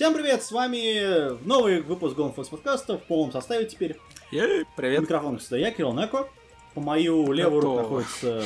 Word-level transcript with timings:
Всем 0.00 0.14
привет, 0.14 0.42
с 0.42 0.50
вами 0.50 1.44
новый 1.46 1.82
выпуск 1.82 2.16
Golden 2.16 2.34
Fox 2.34 2.48
подкаста 2.48 2.96
в 2.96 3.02
полном 3.02 3.32
составе 3.32 3.66
теперь. 3.66 4.00
Ей, 4.30 4.64
привет. 4.74 5.02
Микрофон 5.02 5.36
всегда 5.36 5.58
я, 5.58 5.70
Кирилл 5.72 5.92
Неко. 5.92 6.26
По 6.72 6.80
мою 6.80 7.30
левую 7.32 7.60
руку 7.60 7.76
находится 7.82 8.40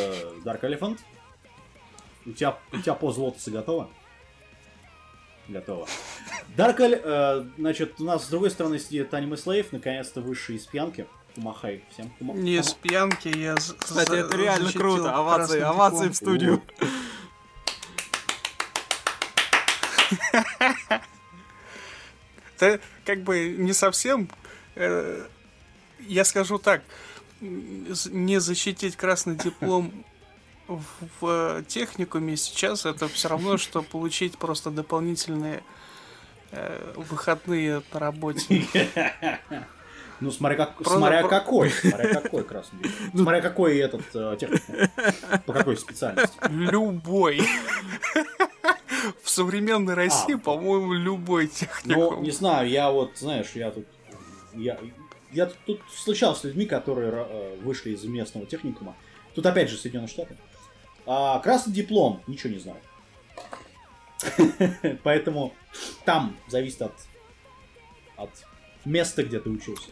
Dark 0.44 0.62
Elephant. 0.62 0.98
У 2.26 2.32
тебя, 2.32 2.58
у 2.72 2.78
тебя 2.78 2.94
поза 2.94 3.20
лотоса 3.20 3.52
готова? 3.52 3.88
Готово. 5.46 5.86
Dark 6.56 6.80
э, 6.80 7.44
значит, 7.56 8.00
у 8.00 8.04
нас 8.04 8.24
с 8.24 8.28
другой 8.30 8.50
стороны 8.50 8.80
сидит 8.80 9.14
Аниме 9.14 9.36
Слейв, 9.36 9.70
наконец-то 9.70 10.22
высший 10.22 10.56
из 10.56 10.66
пьянки. 10.66 11.06
Помахай 11.36 11.84
всем. 11.92 12.10
Пома... 12.18 12.34
Не 12.34 12.56
из 12.56 12.72
пьянки, 12.72 13.28
я... 13.28 13.54
Кстати, 13.54 14.26
это 14.26 14.36
реально 14.36 14.72
круто. 14.72 15.14
Овации, 15.14 15.60
овации 15.60 16.08
в 16.08 16.16
студию. 16.16 16.60
Это 22.56 22.80
как 23.04 23.22
бы 23.22 23.54
не 23.58 23.72
совсем... 23.72 24.28
Э, 24.74 25.26
я 26.00 26.24
скажу 26.24 26.58
так, 26.58 26.82
не 27.40 28.40
защитить 28.40 28.96
красный 28.96 29.36
диплом 29.36 30.04
в, 30.66 30.82
в 31.20 31.62
техникуме 31.68 32.36
сейчас 32.36 32.86
это 32.86 33.08
все 33.08 33.28
равно, 33.28 33.58
что 33.58 33.82
получить 33.82 34.38
просто 34.38 34.70
дополнительные 34.70 35.62
э, 36.50 36.92
выходные 36.96 37.82
на 37.92 38.00
работе. 38.00 38.66
Ну, 40.20 40.30
смотря, 40.30 40.56
как, 40.56 40.76
Просто 40.76 40.96
смотря 40.96 41.20
про... 41.22 41.28
какой, 41.28 41.70
смотря 41.82 42.14
какой 42.14 42.44
красный 42.44 42.78
диплом. 42.78 43.10
Ну, 43.12 43.22
смотря 43.24 43.40
какой 43.42 43.78
этот 43.78 44.02
э, 44.14 44.36
техникум. 44.38 44.76
По 45.44 45.52
какой 45.52 45.76
специальности. 45.76 46.38
Любой. 46.48 47.42
В 49.22 49.30
современной 49.30 49.94
России, 49.94 50.34
а, 50.34 50.38
по-моему, 50.38 50.92
любой 50.92 51.48
техникум. 51.48 52.16
Ну, 52.16 52.22
не 52.22 52.30
знаю, 52.30 52.68
я 52.68 52.90
вот, 52.90 53.16
знаешь, 53.16 53.52
я 53.54 53.70
тут... 53.70 53.86
Я, 54.54 54.78
я 55.32 55.46
тут, 55.46 55.58
тут 55.66 55.80
встречался 55.90 56.42
с 56.42 56.44
людьми, 56.44 56.66
которые 56.66 57.12
э, 57.12 57.56
вышли 57.60 57.90
из 57.90 58.04
местного 58.04 58.46
техникума. 58.46 58.94
Тут 59.34 59.46
опять 59.46 59.68
же 59.68 59.76
Соединенные 59.76 60.08
Штаты. 60.08 60.36
А 61.06 61.38
красный 61.40 61.72
диплом, 61.72 62.22
ничего 62.26 62.52
не 62.52 62.60
знаю. 62.60 62.80
Поэтому 65.02 65.54
там 66.04 66.36
зависит 66.48 66.82
от, 66.82 66.94
от 68.16 68.30
места, 68.84 69.22
где 69.22 69.40
ты 69.40 69.50
учился. 69.50 69.90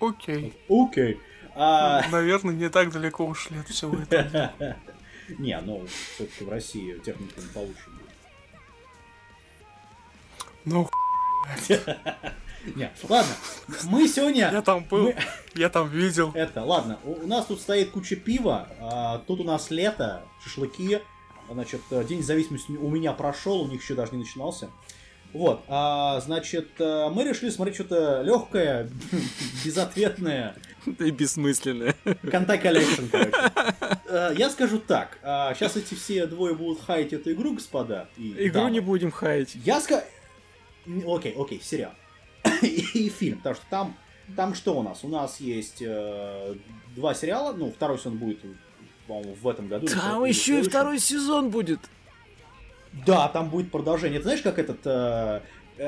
Окей. 0.00 0.52
Окей. 0.68 1.20
А... 1.54 2.02
Наверное, 2.10 2.54
не 2.54 2.68
так 2.68 2.90
далеко 2.92 3.26
ушли 3.26 3.58
от 3.58 3.68
всего 3.68 3.96
этого. 3.96 4.54
Не, 5.38 5.58
ну, 5.60 5.86
все-таки 6.14 6.44
в 6.44 6.48
России 6.48 6.98
техникум 7.04 7.44
получше. 7.54 7.84
Ну, 10.64 10.88
нет, 12.76 12.92
ладно, 13.08 13.32
мы 13.84 14.06
сегодня... 14.06 14.50
Я 14.52 14.62
там 14.62 14.84
был, 14.84 15.04
мы... 15.04 15.16
я 15.54 15.68
там 15.68 15.88
видел. 15.88 16.30
Это, 16.34 16.62
ладно, 16.62 16.98
у 17.04 17.26
нас 17.26 17.46
тут 17.46 17.60
стоит 17.60 17.90
куча 17.90 18.14
пива, 18.16 18.68
а, 18.80 19.18
тут 19.26 19.40
у 19.40 19.44
нас 19.44 19.70
лето, 19.70 20.22
шашлыки, 20.42 21.00
значит, 21.50 21.80
день 22.08 22.18
независимости 22.18 22.72
у 22.72 22.88
меня 22.88 23.12
прошел, 23.12 23.62
у 23.62 23.68
них 23.68 23.82
еще 23.82 23.94
даже 23.94 24.12
не 24.12 24.18
начинался. 24.18 24.70
Вот, 25.32 25.64
а, 25.66 26.20
значит, 26.20 26.68
э, 26.78 27.08
мы 27.10 27.24
решили 27.24 27.48
смотреть 27.48 27.76
что-то 27.76 28.20
легкое, 28.20 28.90
безответное. 29.64 30.54
И 30.86 31.10
бессмысленное. 31.10 31.96
Kantai 32.30 32.58
Collection, 32.58 33.06
короче. 33.10 33.32
Э, 34.14 34.34
я 34.36 34.50
скажу 34.50 34.78
так, 34.78 35.16
сейчас 35.22 35.74
эти 35.76 35.94
все 35.94 36.26
двое 36.26 36.54
будут 36.54 36.84
хаять 36.84 37.14
эту 37.14 37.32
игру, 37.32 37.54
господа. 37.54 38.10
Игру 38.18 38.68
не 38.68 38.80
будем 38.80 39.10
хаять. 39.10 39.54
Я 39.54 39.80
скажу... 39.80 40.02
Окей, 41.06 41.34
окей, 41.36 41.60
сериал. 41.62 41.92
и 42.62 43.08
фильм, 43.08 43.38
потому 43.38 43.54
что 43.54 43.64
там, 43.70 43.96
там 44.36 44.54
что 44.54 44.78
у 44.78 44.82
нас? 44.82 45.04
У 45.04 45.08
нас 45.08 45.40
есть 45.40 45.80
э, 45.80 46.54
два 46.96 47.14
сериала, 47.14 47.52
ну, 47.52 47.70
второй 47.70 47.98
сезон 47.98 48.18
будет, 48.18 48.40
по-моему, 49.06 49.34
в 49.34 49.48
этом 49.48 49.68
году. 49.68 49.86
Там 49.86 50.24
еще 50.24 50.60
и 50.60 50.62
второй 50.62 50.98
сезон 50.98 51.50
будет. 51.50 51.80
Да, 53.06 53.28
там 53.28 53.48
будет 53.48 53.70
продолжение. 53.70 54.18
Ты 54.18 54.24
знаешь, 54.24 54.42
как 54.42 54.58
этот... 54.58 54.80
Э, 54.84 55.40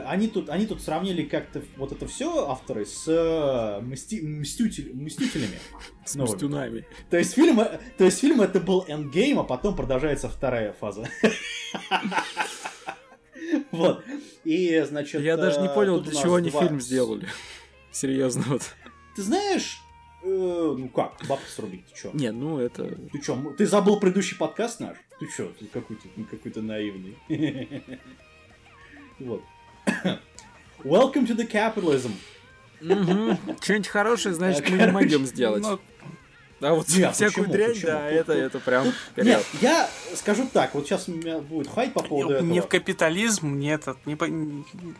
они 0.06 0.28
тут, 0.28 0.48
они 0.48 0.66
тут 0.66 0.80
сравнили 0.80 1.22
как-то 1.24 1.62
вот 1.76 1.92
это 1.92 2.06
все 2.06 2.48
авторы 2.48 2.86
с 2.86 3.04
э, 3.06 3.80
мсти, 3.82 4.22
мститель, 4.22 4.92
мстителями. 4.94 5.58
С 6.04 6.16
мстюнами. 6.16 6.86
То 7.10 7.18
есть, 7.18 7.34
фильм, 7.34 7.56
то 7.56 8.04
есть 8.04 8.20
фильм 8.20 8.40
это 8.40 8.60
был 8.60 8.84
эндгейм, 8.88 9.38
а 9.38 9.44
потом 9.44 9.76
продолжается 9.76 10.28
вторая 10.28 10.72
фаза. 10.72 11.08
Вот. 13.74 14.04
И, 14.44 14.84
значит... 14.86 15.20
Я 15.22 15.36
даже 15.36 15.60
не 15.60 15.68
э, 15.68 15.74
понял, 15.74 16.00
для 16.00 16.14
чего 16.14 16.36
они 16.36 16.50
фильм 16.50 16.80
сделали. 16.80 17.28
Серьезно, 17.92 18.44
вот. 18.46 18.62
Ты 19.16 19.22
знаешь, 19.22 19.80
э, 20.22 20.26
ну 20.26 20.88
как, 20.88 21.14
бабки 21.28 21.48
срубить, 21.48 21.86
ты 21.86 22.00
чё? 22.00 22.10
Не, 22.12 22.32
ну 22.32 22.58
это... 22.58 22.84
Ты 23.12 23.20
чё, 23.20 23.54
ты 23.56 23.66
забыл 23.66 24.00
предыдущий 24.00 24.36
подкаст 24.36 24.80
наш? 24.80 24.96
Ты 25.20 25.26
чё, 25.36 25.52
ты 25.58 25.66
какой-то 25.66 26.08
какой 26.30 26.62
наивный. 26.62 27.16
Вот. 29.20 29.42
Welcome 30.84 31.26
to 31.28 31.36
the 31.36 31.48
capitalism. 31.48 32.10
Что-нибудь 32.80 33.88
хорошее, 33.88 34.34
значит, 34.34 34.68
мы 34.68 34.76
не 34.76 34.90
могем 34.90 35.24
сделать. 35.24 35.64
Ну, 36.64 36.70
а 36.70 36.74
вот 36.76 36.88
Нет, 36.88 37.14
всякую 37.14 37.44
почему, 37.44 37.52
дрянь, 37.52 37.74
почему? 37.74 37.90
да, 37.90 38.08
это, 38.08 38.32
это 38.32 38.58
прям 38.58 38.86
Нет, 39.16 39.44
я 39.60 39.86
скажу 40.14 40.48
так, 40.50 40.74
вот 40.74 40.86
сейчас 40.86 41.08
у 41.10 41.12
меня 41.12 41.38
будет 41.40 41.68
хайп 41.68 41.92
по 41.92 42.02
поводу 42.02 42.30
не, 42.30 42.34
этого. 42.36 42.48
Не 42.48 42.60
в 42.62 42.68
капитализм, 42.68 43.58
не 43.58 43.68
этот, 43.68 43.98
не, 44.06 44.16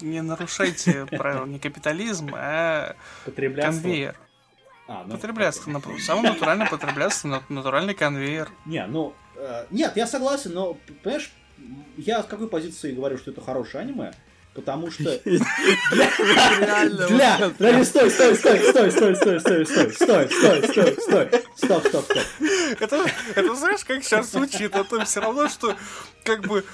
не 0.03 0.21
нарушайте 0.21 1.07
правила, 1.11 1.47
не 1.47 1.59
капитализм, 1.59 2.33
а 2.35 2.97
конвейер. 3.25 4.15
А, 4.87 5.05
ну, 5.07 5.15
потребляться, 5.15 5.63
самый 6.05 6.29
натуральный 6.29 6.69
потребляться, 6.69 7.43
натуральный 7.49 7.95
конвейер. 7.95 8.51
Не, 8.67 8.87
ну, 8.87 9.15
э, 9.37 9.65
нет, 9.71 9.97
я 9.97 10.07
согласен, 10.07 10.53
но, 10.53 10.77
понимаешь, 11.03 11.33
я 11.97 12.23
с 12.23 12.27
какой 12.27 12.49
позиции 12.49 12.93
говорю, 12.93 13.17
что 13.17 13.31
это 13.31 13.41
хорошее 13.41 13.85
аниме? 13.85 14.13
Потому 14.55 14.91
что... 14.91 15.19
Для... 15.25 15.41
Подожди, 17.59 17.85
стой, 17.85 18.11
стой, 18.11 18.37
стой, 18.37 18.61
стой, 18.61 18.91
стой, 18.91 19.17
стой, 19.17 19.41
стой, 19.41 19.65
стой, 19.65 19.67
стой, 19.67 20.29
стой, 20.29 20.29
стой, 20.29 20.97
стой, 21.01 21.29
стоп, 21.57 21.87
стоп, 21.87 22.05
стоп. 22.05 22.19
Это, 22.79 23.05
это 23.35 23.55
знаешь, 23.57 23.85
как 23.85 24.05
сейчас 24.05 24.31
звучит? 24.31 24.75
Это 24.77 25.05
все 25.05 25.21
равно, 25.21 25.49
что 25.49 25.75
как 26.25 26.47
бы 26.47 26.65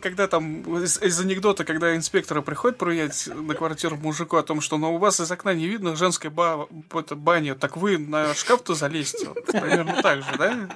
когда 0.00 0.26
там 0.26 0.82
из, 0.82 1.02
из 1.02 1.20
анекдота, 1.20 1.64
когда 1.64 1.94
инспекторы 1.94 2.42
приходят 2.42 2.78
проверять 2.78 3.28
на 3.34 3.54
квартиру 3.54 3.96
мужику 3.96 4.36
о 4.36 4.42
том, 4.42 4.60
что 4.60 4.78
ну, 4.78 4.94
у 4.94 4.98
вас 4.98 5.20
из 5.20 5.30
окна 5.30 5.52
не 5.52 5.66
видно 5.66 5.96
женской 5.96 6.30
ба 6.30 6.68
это, 6.94 7.14
бани, 7.14 7.52
так 7.52 7.76
вы 7.76 7.98
на 7.98 8.34
шкаф-то 8.34 8.74
залезьте. 8.74 9.28
Вот, 9.28 9.44
примерно 9.44 10.00
так 10.02 10.22
же, 10.22 10.30
да? 10.38 10.68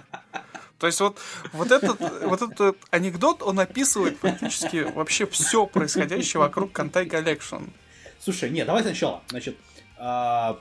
То 0.83 0.89
есть 0.89 0.99
вот, 0.99 1.17
вот, 1.53 1.71
этот, 1.71 2.01
вот 2.25 2.43
этот 2.43 2.77
анекдот, 2.91 3.41
он 3.45 3.61
описывает 3.61 4.19
практически 4.19 4.79
вообще 4.79 5.27
все 5.27 5.65
происходящее 5.65 6.41
вокруг 6.41 6.73
Кантай 6.73 7.07
Collection. 7.07 7.71
Слушай, 8.19 8.51
нет, 8.51 8.67
давай 8.67 8.83
сначала. 8.83 9.23
Значит, 9.29 9.57
а... 9.97 10.59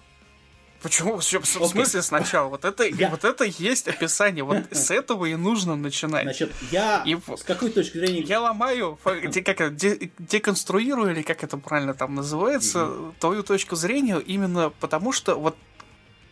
Почему? 0.84 1.18
В, 1.18 1.24
смысле 1.24 2.04
сначала? 2.04 2.50
Вот 2.50 2.66
это, 2.66 2.84
я... 2.84 3.10
вот 3.10 3.24
это 3.24 3.46
есть 3.46 3.88
описание. 3.88 4.44
Вот 4.44 4.68
с 4.70 4.92
этого 4.92 5.26
и 5.26 5.34
нужно 5.34 5.76
начинать. 5.76 6.22
Значит, 6.22 6.52
я 6.70 7.02
и 7.04 7.18
с 7.36 7.42
какой 7.42 7.72
точки 7.72 7.98
зрения... 7.98 8.22
Я 8.22 8.42
ломаю, 8.42 9.00
как 9.04 9.76
де, 9.76 10.12
деконструирую, 10.20 11.14
или 11.14 11.24
как 11.24 11.44
это 11.44 11.58
правильно 11.58 11.96
там 11.96 12.14
называется, 12.14 12.78
mm-hmm. 12.78 13.14
твою 13.20 13.42
точку 13.42 13.76
зрения, 13.76 14.20
именно 14.20 14.70
потому 14.70 15.14
что 15.14 15.34
вот 15.34 15.58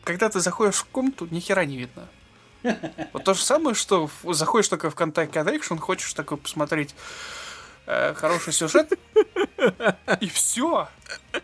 когда 0.04 0.30
ты 0.30 0.40
заходишь 0.42 0.76
в 0.76 0.86
комнату, 0.86 1.28
ни 1.32 1.40
хера 1.40 1.66
не 1.66 1.78
видно. 1.78 2.08
Вот 3.14 3.24
то 3.24 3.34
же 3.34 3.42
самое, 3.42 3.76
что 3.76 4.10
заходишь 4.24 4.68
только 4.68 4.90
в 4.90 4.96
Contact 4.96 5.32
Connection, 5.32 5.78
хочешь 5.78 6.14
такой 6.14 6.38
посмотреть 6.38 6.96
э, 7.86 8.14
хороший 8.16 8.54
сюжет, 8.54 8.92
и 10.20 10.30
все. 10.30 10.88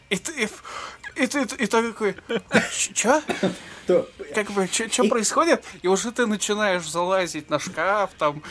И 0.09 0.17
ты, 0.17 0.49
и 1.15 1.27
ты, 1.27 1.41
и 1.41 1.65
ты 1.65 1.67
такой, 1.67 2.15
чё? 2.93 3.21
То... 3.87 4.09
Как 4.33 4.49
бы, 4.51 4.67
что 4.67 5.07
происходит? 5.07 5.63
И 5.83 5.87
уже 5.87 6.11
ты 6.11 6.25
начинаешь 6.25 6.89
залазить 6.89 7.49
на 7.49 7.59
шкаф, 7.59 8.11
там, 8.17 8.41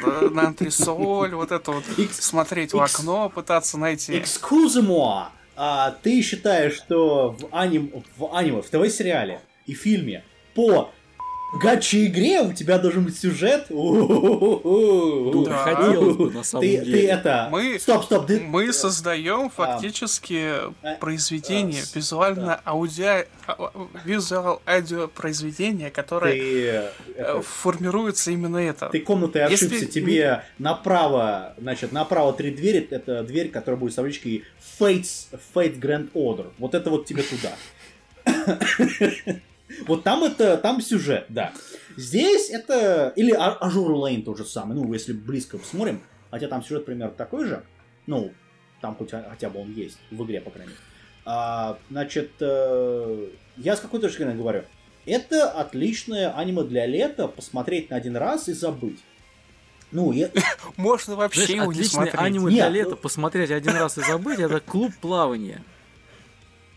на 0.00 0.48
антресоль, 0.48 1.34
вот 1.34 1.52
это 1.52 1.72
вот, 1.72 1.84
смотреть 2.12 2.72
в 2.72 2.80
окно, 2.80 3.28
пытаться 3.28 3.78
найти. 3.78 4.18
Экскузимо! 4.18 5.32
А 5.56 5.90
ты 5.90 6.22
считаешь, 6.22 6.74
что 6.74 7.32
в 7.32 7.48
аним, 7.50 8.04
в 8.16 8.34
аниме, 8.34 8.62
в 8.62 8.70
ТВ-сериале 8.70 9.40
и 9.66 9.74
фильме 9.74 10.24
по 10.54 10.92
гачи 11.52 12.06
игре 12.06 12.42
у 12.42 12.52
тебя 12.52 12.78
должен 12.78 13.04
быть 13.04 13.18
сюжет. 13.18 13.66
Да. 13.68 15.58
Хотелось 15.64 16.16
бы, 16.16 16.30
на 16.30 16.42
самом 16.42 16.62
деле. 16.62 16.92
Ты 16.92 17.08
это... 17.08 17.48
Мы, 17.50 17.78
стоп, 17.78 18.04
стоп. 18.04 18.30
Мы 18.46 18.72
создаем 18.72 19.50
фактически 19.50 20.52
а, 20.82 20.94
произведение, 21.00 21.82
визуально 21.94 22.60
аудио... 22.64 23.24
А, 23.46 23.72
визуал 24.04 24.60
аудио 24.66 25.08
произведение, 25.08 25.90
которое 25.90 26.90
э, 27.16 27.42
формируется 27.42 28.30
именно 28.30 28.58
это. 28.58 28.88
Ты 28.90 29.00
комнатой 29.00 29.44
ошибся. 29.44 29.86
Тебе 29.86 30.44
направо, 30.58 31.54
значит, 31.58 31.92
направо 31.92 32.32
три 32.32 32.50
двери. 32.50 32.86
Это 32.90 33.22
дверь, 33.22 33.48
которая 33.50 33.78
будет 33.78 33.92
с 33.92 33.96
табличкой 33.96 34.44
Fates, 34.78 35.28
Fate 35.54 35.78
Grand 35.78 36.12
Order. 36.12 36.48
Вот 36.58 36.74
это 36.74 36.90
вот 36.90 37.06
тебе 37.06 37.22
туда. 37.22 37.56
Вот 39.86 40.04
там 40.04 40.24
это, 40.24 40.56
там 40.56 40.80
сюжет, 40.80 41.26
да. 41.28 41.52
Здесь 41.96 42.50
это, 42.50 43.12
или 43.16 43.32
Azur 43.32 43.92
Lane 43.92 44.22
тот 44.22 44.38
же 44.38 44.44
самый, 44.44 44.74
ну, 44.74 44.92
если 44.92 45.12
близко 45.12 45.58
посмотрим, 45.58 46.02
хотя 46.30 46.48
там 46.48 46.62
сюжет 46.62 46.86
примерно 46.86 47.12
такой 47.12 47.46
же, 47.46 47.64
ну, 48.06 48.32
там 48.80 48.94
хоть, 48.96 49.10
хотя 49.10 49.50
бы 49.50 49.60
он 49.60 49.72
есть, 49.72 49.98
в 50.10 50.24
игре, 50.24 50.40
по 50.40 50.50
крайней 50.50 50.72
мере. 50.72 50.82
А, 51.24 51.78
значит, 51.90 52.30
э, 52.40 53.28
я 53.56 53.76
с 53.76 53.80
какой 53.80 54.00
точки 54.00 54.18
зрения 54.18 54.36
говорю, 54.36 54.62
это 55.04 55.50
отличное 55.50 56.34
аниме 56.34 56.62
для 56.64 56.86
лета, 56.86 57.28
посмотреть 57.28 57.90
на 57.90 57.96
один 57.96 58.16
раз 58.16 58.48
и 58.48 58.52
забыть. 58.52 59.00
Ну, 59.90 60.12
я... 60.12 60.30
Можно 60.76 61.16
вообще 61.16 61.46
Знаешь, 61.46 61.62
его 61.62 61.72
не 61.72 61.84
смотреть. 61.84 62.14
аниме 62.14 62.50
для 62.50 62.68
лета, 62.68 62.96
посмотреть 62.96 63.50
один 63.50 63.74
раз 63.74 63.98
и 63.98 64.02
забыть, 64.02 64.38
это 64.38 64.60
клуб 64.60 64.92
плавания 65.00 65.62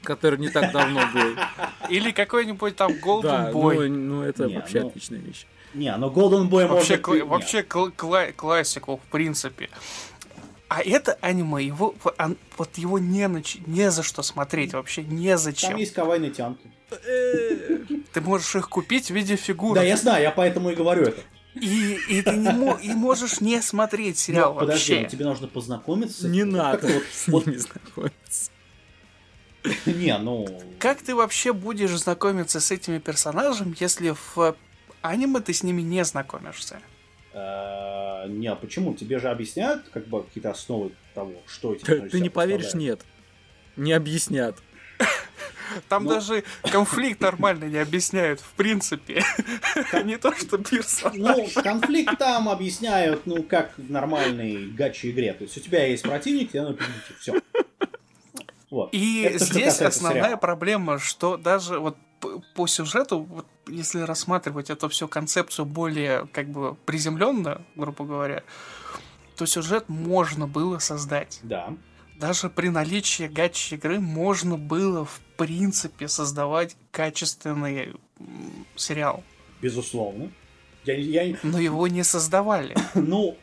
который 0.03 0.39
не 0.39 0.49
так 0.49 0.71
давно 0.71 1.01
был. 1.13 1.35
Или 1.89 2.11
какой-нибудь 2.11 2.75
там 2.75 2.91
Golden 2.91 3.21
да, 3.21 3.51
Boy. 3.51 3.87
Ну, 3.87 4.15
ну 4.15 4.23
это 4.23 4.45
не, 4.45 4.55
вообще 4.55 4.81
ну, 4.81 4.87
отличная 4.87 5.19
вещь. 5.19 5.45
Не, 5.73 5.95
но 5.97 6.09
Golden 6.09 6.49
Boy 6.49 6.67
вообще, 6.67 7.01
может... 7.05 7.27
Вообще 7.27 7.61
кла- 7.61 8.31
классику, 8.33 8.97
в 8.97 9.11
принципе. 9.11 9.69
А 10.67 10.81
это 10.81 11.17
аниме, 11.21 11.65
его, 11.65 11.93
он, 12.17 12.37
вот 12.57 12.77
его 12.77 12.97
не, 12.97 13.27
нач... 13.27 13.57
не 13.65 13.91
за 13.91 14.03
что 14.03 14.23
смотреть, 14.23 14.73
вообще 14.73 15.03
не 15.03 15.37
зачем. 15.37 15.71
Там 15.71 15.79
есть 15.79 15.93
кавайные 15.93 16.31
тянки. 16.31 16.71
Ты 18.13 18.21
можешь 18.21 18.55
их 18.55 18.69
купить 18.69 19.07
в 19.07 19.13
виде 19.13 19.35
фигур. 19.35 19.75
Да, 19.75 19.83
я 19.83 19.97
знаю, 19.97 20.23
я 20.23 20.31
поэтому 20.31 20.69
и 20.71 20.75
говорю 20.75 21.03
это. 21.03 21.21
И, 21.55 21.99
и 22.07 22.21
ты 22.21 22.37
не 22.37 22.49
мо- 22.49 22.79
и 22.81 22.93
можешь 22.93 23.41
не 23.41 23.61
смотреть 23.61 24.17
сериал 24.17 24.53
но, 24.53 24.65
вообще. 24.65 24.95
Подожди, 24.95 25.09
тебе 25.09 25.25
нужно 25.25 25.47
познакомиться. 25.47 26.27
Не 26.27 26.45
надо 26.45 26.87
вот, 26.87 27.03
с 27.11 27.27
ними 27.27 27.57
знакомиться. 27.57 28.51
Не, 29.85 30.17
ну... 30.17 30.47
Как 30.79 31.01
ты 31.01 31.15
вообще 31.15 31.53
будешь 31.53 31.91
знакомиться 31.91 32.59
с 32.59 32.71
этими 32.71 32.99
персонажами, 32.99 33.75
если 33.79 34.15
в 34.35 34.55
аниме 35.01 35.39
ты 35.41 35.53
с 35.53 35.63
ними 35.63 35.81
не 35.81 36.03
знакомишься? 36.03 36.79
Э, 37.33 38.27
не, 38.27 38.47
а 38.47 38.55
почему? 38.55 38.93
Тебе 38.93 39.19
же 39.19 39.29
объясняют 39.29 39.87
как 39.93 40.07
бы 40.07 40.23
какие-то 40.23 40.51
основы 40.51 40.91
того, 41.13 41.33
что 41.47 41.73
эти 41.73 41.83
Ты 41.83 42.19
не 42.19 42.29
поверишь, 42.29 42.73
нет. 42.73 43.01
Не 43.77 43.93
объяснят. 43.93 44.55
Там 45.89 46.03
ну... 46.03 46.11
даже 46.11 46.43
конфликт 46.63 47.21
нормально 47.21 47.65
не 47.65 47.77
объясняют, 47.77 48.41
в 48.41 48.51
принципе. 48.53 49.23
Не 50.03 50.17
то, 50.17 50.35
что 50.35 50.57
персонаж. 50.57 51.53
Ну, 51.55 51.61
конфликт 51.63 52.17
там 52.17 52.49
объясняют, 52.49 53.25
ну, 53.25 53.43
как 53.43 53.77
в 53.77 53.89
нормальной 53.89 54.67
гачи 54.67 55.11
игре. 55.11 55.33
То 55.33 55.45
есть 55.45 55.57
у 55.57 55.61
тебя 55.61 55.85
есть 55.85 56.03
противник, 56.03 56.51
тебе 56.51 56.63
надо 56.63 56.73
победить, 56.73 57.17
все. 57.19 57.41
Вот. 58.71 58.89
И 58.93 59.23
Это 59.23 59.43
здесь 59.43 59.81
основная 59.81 60.23
сериала. 60.23 60.37
проблема, 60.37 60.97
что 60.97 61.37
даже 61.37 61.77
вот 61.77 61.97
по 62.55 62.67
сюжету, 62.67 63.19
вот 63.19 63.45
если 63.67 63.99
рассматривать 64.01 64.69
эту 64.69 64.87
всю 64.89 65.07
концепцию 65.07 65.65
более 65.65 66.27
как 66.27 66.49
бы 66.49 66.75
приземленно, 66.85 67.61
грубо 67.75 68.05
говоря, 68.05 68.43
то 69.35 69.45
сюжет 69.45 69.89
можно 69.89 70.47
было 70.47 70.79
создать. 70.79 71.39
Да. 71.43 71.73
Даже 72.17 72.49
при 72.49 72.69
наличии 72.69 73.23
гачи 73.27 73.75
игры 73.75 73.99
можно 73.99 74.57
было 74.57 75.05
в 75.05 75.19
принципе 75.37 76.07
создавать 76.07 76.77
качественный 76.91 77.95
сериал. 78.75 79.23
Безусловно. 79.61 80.31
Я, 80.85 80.95
я... 80.95 81.37
Но 81.43 81.59
его 81.59 81.87
не 81.87 82.03
создавали. 82.03 82.75
ну, 82.95 83.37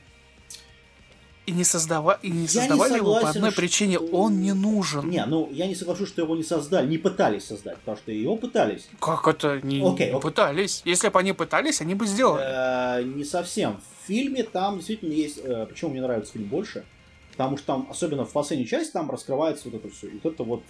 и 1.49 1.53
не, 1.53 1.65
создава... 1.65 2.19
и 2.23 2.31
не 2.31 2.47
создавали 2.47 2.93
не 2.93 2.97
его 2.99 3.21
по 3.21 3.31
одной 3.31 3.51
что... 3.51 3.61
причине, 3.61 3.99
он 3.99 4.41
не 4.43 4.53
нужен. 4.53 5.09
Не, 5.09 5.25
ну 5.25 5.49
я 5.51 5.67
не 5.67 5.75
соглашусь, 5.75 6.09
что 6.11 6.21
его 6.21 6.37
не 6.37 6.43
создали, 6.43 6.87
не 6.87 6.99
пытались 6.99 7.45
создать, 7.45 7.79
потому 7.79 7.97
что 7.97 8.13
его 8.13 8.37
пытались. 8.37 8.89
Как 9.01 9.27
это 9.27 9.61
не, 9.63 9.81
okay, 9.81 10.13
okay. 10.13 10.21
пытались? 10.21 10.83
Если 10.85 11.09
бы 11.09 11.19
они 11.19 11.33
пытались, 11.33 11.81
они 11.81 11.95
бы 11.95 12.07
сделали. 12.07 12.45
Э, 12.45 13.03
не 13.03 13.25
совсем. 13.25 13.81
В 14.03 14.07
фильме 14.07 14.43
там 14.43 14.77
действительно 14.77 15.13
есть. 15.13 15.39
Э, 15.43 15.67
почему 15.67 15.93
мне 15.93 16.03
нравится 16.03 16.35
фильм 16.35 16.49
больше? 16.49 16.85
Потому 17.33 17.57
что 17.57 17.67
там, 17.67 17.89
особенно 17.91 18.25
в 18.25 18.33
последней 18.33 18.67
части, 18.67 18.93
там 18.93 19.11
раскрывается 19.11 19.71
вот 19.71 19.83
это 19.83 19.95
все. 19.95 20.09
И 20.09 20.21
вот 20.23 20.35
это 20.35 20.43
вот, 20.43 20.63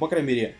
по 0.00 0.08
крайней 0.08 0.26
мере, 0.26 0.56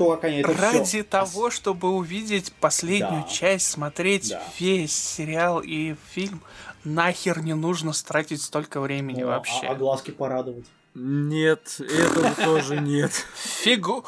то, 0.00 0.14
это 0.22 0.54
Ради 0.54 0.84
все... 0.84 1.02
того, 1.02 1.50
чтобы 1.50 1.90
увидеть 1.90 2.52
последнюю 2.54 3.22
да. 3.22 3.28
часть, 3.28 3.70
смотреть 3.70 4.30
да. 4.30 4.42
весь 4.58 4.96
сериал 4.96 5.60
и 5.60 5.94
фильм, 6.10 6.40
нахер 6.84 7.42
не 7.42 7.54
нужно 7.54 7.92
тратить 7.92 8.40
столько 8.40 8.80
времени 8.80 9.20
ну, 9.20 9.28
вообще. 9.28 9.66
А, 9.66 9.72
а 9.72 9.74
глазки 9.74 10.10
порадовать? 10.10 10.64
Нет, 10.94 11.80
этого 11.80 12.34
тоже 12.34 12.80
нет. 12.80 13.12
Фигу... 13.34 14.06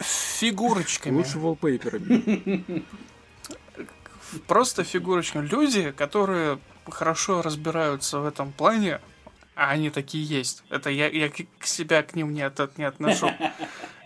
Фигурочками. 0.00 1.18
Лучше 1.18 1.38
волпейперами. 1.38 2.84
Просто 4.48 4.82
фигурочками. 4.82 5.46
Люди, 5.46 5.92
которые 5.92 6.58
хорошо 6.90 7.42
разбираются 7.42 8.18
в 8.18 8.26
этом 8.26 8.52
плане, 8.52 9.00
а 9.54 9.70
они 9.70 9.90
такие 9.90 10.24
есть. 10.24 10.64
Это 10.68 10.90
я, 10.90 11.08
я 11.08 11.30
к 11.30 11.64
себя 11.64 12.02
к 12.02 12.14
ним 12.16 12.34
не, 12.34 12.42
от, 12.42 12.76
не 12.76 12.84
отношу. 12.84 13.30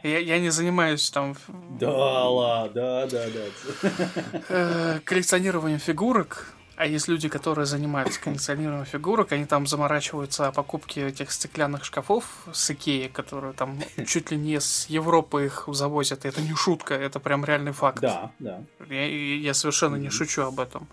Я, 0.03 0.19
я 0.19 0.39
не 0.39 0.51
занимаюсь 0.51 1.11
там... 1.11 1.37
Да, 1.79 2.29
ладно, 2.29 2.73
да, 2.75 3.07
да, 3.07 3.27
да. 3.29 3.91
Э, 4.49 5.01
коллекционированием 5.05 5.79
фигурок. 5.79 6.47
А 6.75 6.87
есть 6.87 7.07
люди, 7.07 7.29
которые 7.29 7.67
занимаются 7.67 8.21
коллекционированием 8.21 8.87
фигурок, 8.87 9.31
они 9.33 9.45
там 9.45 9.67
заморачиваются 9.67 10.49
о 10.49 10.53
покупке 10.53 11.07
этих 11.07 11.31
стеклянных 11.31 11.85
шкафов 11.85 12.25
с 12.53 12.71
Икеи, 12.71 13.09
которые 13.09 13.53
там 13.53 13.79
чуть 14.07 14.31
ли 14.31 14.37
не 14.37 14.59
с 14.59 14.87
Европы 14.87 15.45
их 15.45 15.69
завозят. 15.69 16.25
Это 16.25 16.41
не 16.41 16.55
шутка, 16.55 16.95
это 16.95 17.21
прям 17.21 17.45
реальный 17.45 17.73
факт. 17.73 18.01
Да, 18.01 18.33
да. 18.39 18.65
Я, 18.89 19.07
я 19.07 19.55
совершенно 19.55 19.97
не 19.97 20.11
шучу 20.11 20.43
об 20.43 20.59
этом. 20.59 20.89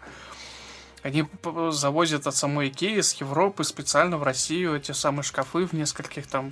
Они 1.02 1.26
завозят 1.72 2.28
от 2.28 2.36
самой 2.36 2.70
Икеи 2.70 3.00
с 3.02 3.14
Европы 3.14 3.64
специально 3.64 4.18
в 4.18 4.24
Россию 4.24 4.76
эти 4.76 4.92
самые 4.92 5.24
шкафы 5.24 5.66
в 5.66 5.74
нескольких 5.74 6.28
там 6.28 6.52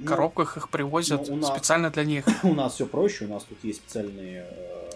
ну, 0.00 0.06
коробках 0.06 0.56
их 0.56 0.68
привозят 0.68 1.28
ну, 1.28 1.36
нас, 1.36 1.50
специально 1.50 1.90
для 1.90 2.04
них. 2.04 2.24
У 2.42 2.54
нас 2.54 2.74
все 2.74 2.86
проще, 2.86 3.26
у 3.26 3.28
нас 3.28 3.44
тут 3.44 3.58
есть 3.62 3.78
специальные 3.80 4.46
э, 4.50 4.90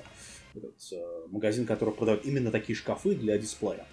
этот, 0.56 0.74
э, 0.92 0.96
магазин, 1.30 1.66
который 1.66 1.94
продает 1.94 2.24
именно 2.24 2.50
такие 2.50 2.76
шкафы 2.76 3.14
для 3.14 3.38
дисплея. 3.38 3.86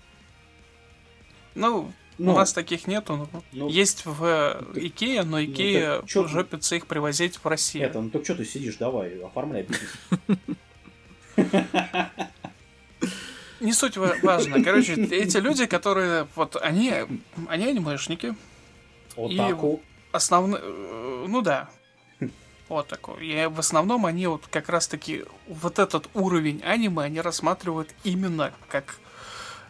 Ну, 1.55 1.91
ну, 2.17 2.33
у 2.33 2.35
нас 2.35 2.51
таких 2.51 2.87
нету. 2.87 3.29
Ну, 3.51 3.69
есть 3.69 4.05
в 4.05 4.23
э, 4.23 4.63
Икее, 4.75 5.23
но 5.23 5.37
ну, 5.37 5.45
Икея 5.45 6.01
ну, 6.01 6.27
жопится 6.27 6.75
их 6.75 6.85
привозить 6.87 7.37
в 7.37 7.45
Россию. 7.45 7.85
Это, 7.85 8.01
ну 8.01 8.09
так 8.09 8.23
что 8.23 8.35
ты 8.35 8.45
сидишь, 8.45 8.75
давай, 8.77 9.21
оформляй 9.21 9.63
бизнес. 9.63 9.97
Не 13.59 13.73
суть 13.73 13.97
важно. 13.97 14.63
Короче, 14.63 14.93
эти 14.93 15.37
люди, 15.37 15.65
которые, 15.65 16.27
вот, 16.35 16.55
они, 16.61 16.93
они 17.47 17.65
анимешники. 17.65 18.35
Отаку. 19.15 19.81
И 19.83 19.89
основные, 20.15 20.61
э, 20.63 21.25
ну 21.27 21.41
да, 21.41 21.69
вот 22.69 22.87
такой. 22.87 23.25
И 23.25 23.47
в 23.47 23.59
основном 23.59 24.05
они 24.05 24.27
вот 24.27 24.47
как 24.47 24.69
раз-таки 24.69 25.25
вот 25.47 25.79
этот 25.79 26.09
уровень 26.13 26.61
аниме 26.63 27.03
они 27.03 27.19
рассматривают 27.19 27.89
именно 28.03 28.53
как 28.69 28.99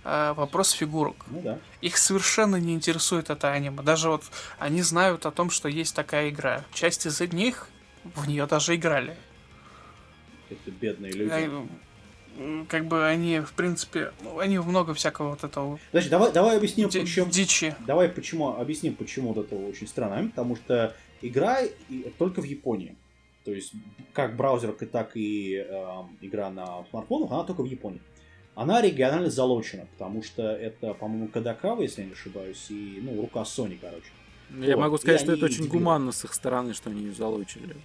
э, 0.03 0.33
вопрос 0.35 0.71
фигурок. 0.71 1.15
Ну 1.27 1.41
да. 1.41 1.59
Их 1.81 1.97
совершенно 1.97 2.57
не 2.57 2.73
интересует 2.73 3.29
это 3.29 3.51
аниме. 3.51 3.81
Даже 3.81 4.09
вот 4.09 4.23
они 4.59 4.81
знают 4.81 5.25
о 5.25 5.31
том, 5.31 5.49
что 5.49 5.69
есть 5.69 5.95
такая 5.95 6.29
игра. 6.29 6.65
Часть 6.73 7.05
из 7.05 7.19
них 7.33 7.67
в 8.03 8.27
нее 8.27 8.45
даже 8.45 8.75
играли. 8.75 9.17
Это 10.49 10.71
бедные 10.71 11.11
люди. 11.11 11.51
Как 12.67 12.85
бы 12.87 13.05
они, 13.05 13.39
в 13.39 13.53
принципе, 13.53 14.11
ну, 14.21 14.39
они 14.39 14.59
много 14.59 14.93
всякого 14.93 15.31
вот 15.31 15.43
этого. 15.43 15.79
Значит, 15.91 16.09
давай, 16.09 16.31
давай 16.31 16.57
объясним, 16.57 16.89
Ди- 16.89 17.01
почему. 17.01 17.29
Дичи. 17.31 17.75
Давай 17.85 18.09
почему 18.09 18.49
объясним, 18.57 18.95
почему 18.95 19.33
вот 19.33 19.45
это 19.45 19.55
очень 19.55 19.87
странно. 19.87 20.27
Потому 20.29 20.55
что 20.55 20.95
игра 21.21 21.59
только 22.17 22.41
в 22.41 22.45
Японии. 22.45 22.95
То 23.45 23.51
есть, 23.51 23.73
как 24.13 24.35
браузерка, 24.35 24.85
так 24.85 25.15
и 25.15 25.55
эм, 25.55 26.17
игра 26.21 26.49
на 26.49 26.85
смартфонах, 26.89 27.31
она 27.31 27.43
только 27.43 27.61
в 27.61 27.65
Японии. 27.65 28.01
Она 28.55 28.81
регионально 28.81 29.29
залочена, 29.29 29.85
потому 29.93 30.21
что 30.21 30.43
это, 30.43 30.93
по-моему, 30.93 31.29
Кадакава, 31.29 31.81
если 31.81 32.01
я 32.01 32.07
не 32.07 32.13
ошибаюсь, 32.13 32.65
и, 32.69 32.99
ну, 33.01 33.21
рука 33.21 33.41
Sony, 33.43 33.77
короче. 33.79 34.09
Я 34.57 34.75
Вот, 34.75 34.81
могу 34.81 34.95
и 34.95 34.99
сказать, 34.99 35.21
что 35.21 35.31
они 35.31 35.37
это 35.39 35.45
очень 35.45 35.63
дебилы. 35.65 35.77
гуманно 35.79 36.11
с 36.11 36.23
их 36.25 36.33
стороны, 36.33 36.73
что 36.73 36.89
они 36.89 37.03
ее 37.03 37.13
залучили. 37.13 37.75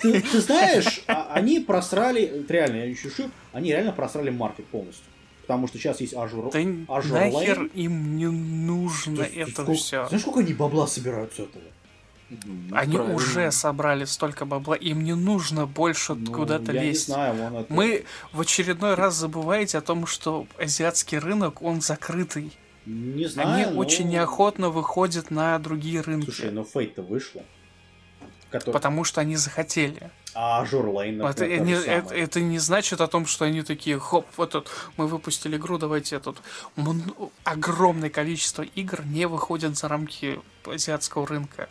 Ты, 0.00 0.20
ты 0.22 0.40
знаешь, 0.40 1.02
а- 1.06 1.32
они 1.34 1.60
просрали, 1.60 2.44
реально, 2.48 2.76
я 2.76 2.86
не 2.88 2.94
шучу, 2.94 3.30
они 3.52 3.70
реально 3.70 3.92
просрали 3.92 4.30
маркет 4.30 4.66
полностью. 4.66 5.04
Потому 5.42 5.68
что 5.68 5.76
сейчас 5.78 6.00
есть 6.00 6.14
Azure, 6.14 6.50
Да 6.50 6.58
Azure 6.60 7.30
нахер 7.32 7.60
Lane. 7.64 7.70
им 7.74 8.16
не 8.16 8.26
нужно 8.30 9.20
есть, 9.22 9.36
это 9.36 9.50
сколько- 9.52 9.74
все. 9.74 10.06
Знаешь, 10.08 10.22
сколько 10.22 10.40
они 10.40 10.54
бабла 10.54 10.86
собирают 10.86 11.32
с 11.34 11.38
этого? 11.40 11.62
Ну, 12.30 12.74
Они 12.74 12.94
правильно. 12.96 13.14
уже 13.14 13.52
собрали 13.52 14.06
столько 14.06 14.46
бабла, 14.46 14.74
им 14.76 15.04
не 15.04 15.14
нужно 15.14 15.66
больше 15.66 16.14
Ну, 16.14 16.32
куда-то 16.32 16.72
я 16.72 16.82
лезть. 16.84 17.08
не 17.08 17.14
знаю, 17.14 17.34
вон 17.34 17.56
это... 17.58 17.72
Мы 17.72 18.04
в 18.32 18.40
очередной 18.40 18.94
раз 18.94 19.14
забываете 19.16 19.76
о 19.76 19.82
том, 19.82 20.06
что 20.06 20.46
азиатский 20.58 21.18
рынок, 21.18 21.60
он 21.60 21.82
закрытый. 21.82 22.50
Не 22.86 23.26
знаю, 23.26 23.66
Они 23.66 23.74
но- 23.74 23.78
очень 23.80 24.08
неохотно 24.08 24.70
выходят 24.70 25.30
на 25.30 25.58
другие 25.58 26.00
рынки. 26.02 26.26
Слушай, 26.26 26.50
ну 26.50 26.62
Fate-то 26.62 27.02
вышло. 27.02 27.42
Который... 28.50 28.72
Потому 28.74 29.02
что 29.04 29.20
они 29.20 29.36
захотели. 29.36 30.10
А 30.34 30.64
Azure 30.64 30.84
Lane, 30.92 31.28
Это, 31.28 31.42
например, 31.42 31.64
не, 31.64 31.72
это, 31.74 32.14
это 32.14 32.40
не 32.40 32.58
значит 32.58 33.00
о 33.00 33.08
том, 33.08 33.26
что 33.26 33.44
они 33.46 33.62
такие, 33.62 33.98
хоп, 33.98 34.26
вот 34.36 34.50
тут 34.50 34.68
мы 34.96 35.06
выпустили 35.08 35.56
игру, 35.56 35.78
давайте 35.78 36.20
тут. 36.20 36.38
Мн- 36.76 37.30
огромное 37.42 38.10
количество 38.10 38.62
игр 38.62 39.04
не 39.06 39.26
выходят 39.26 39.76
за 39.76 39.88
рамки 39.88 40.38
азиатского 40.66 41.26
рынка. 41.26 41.68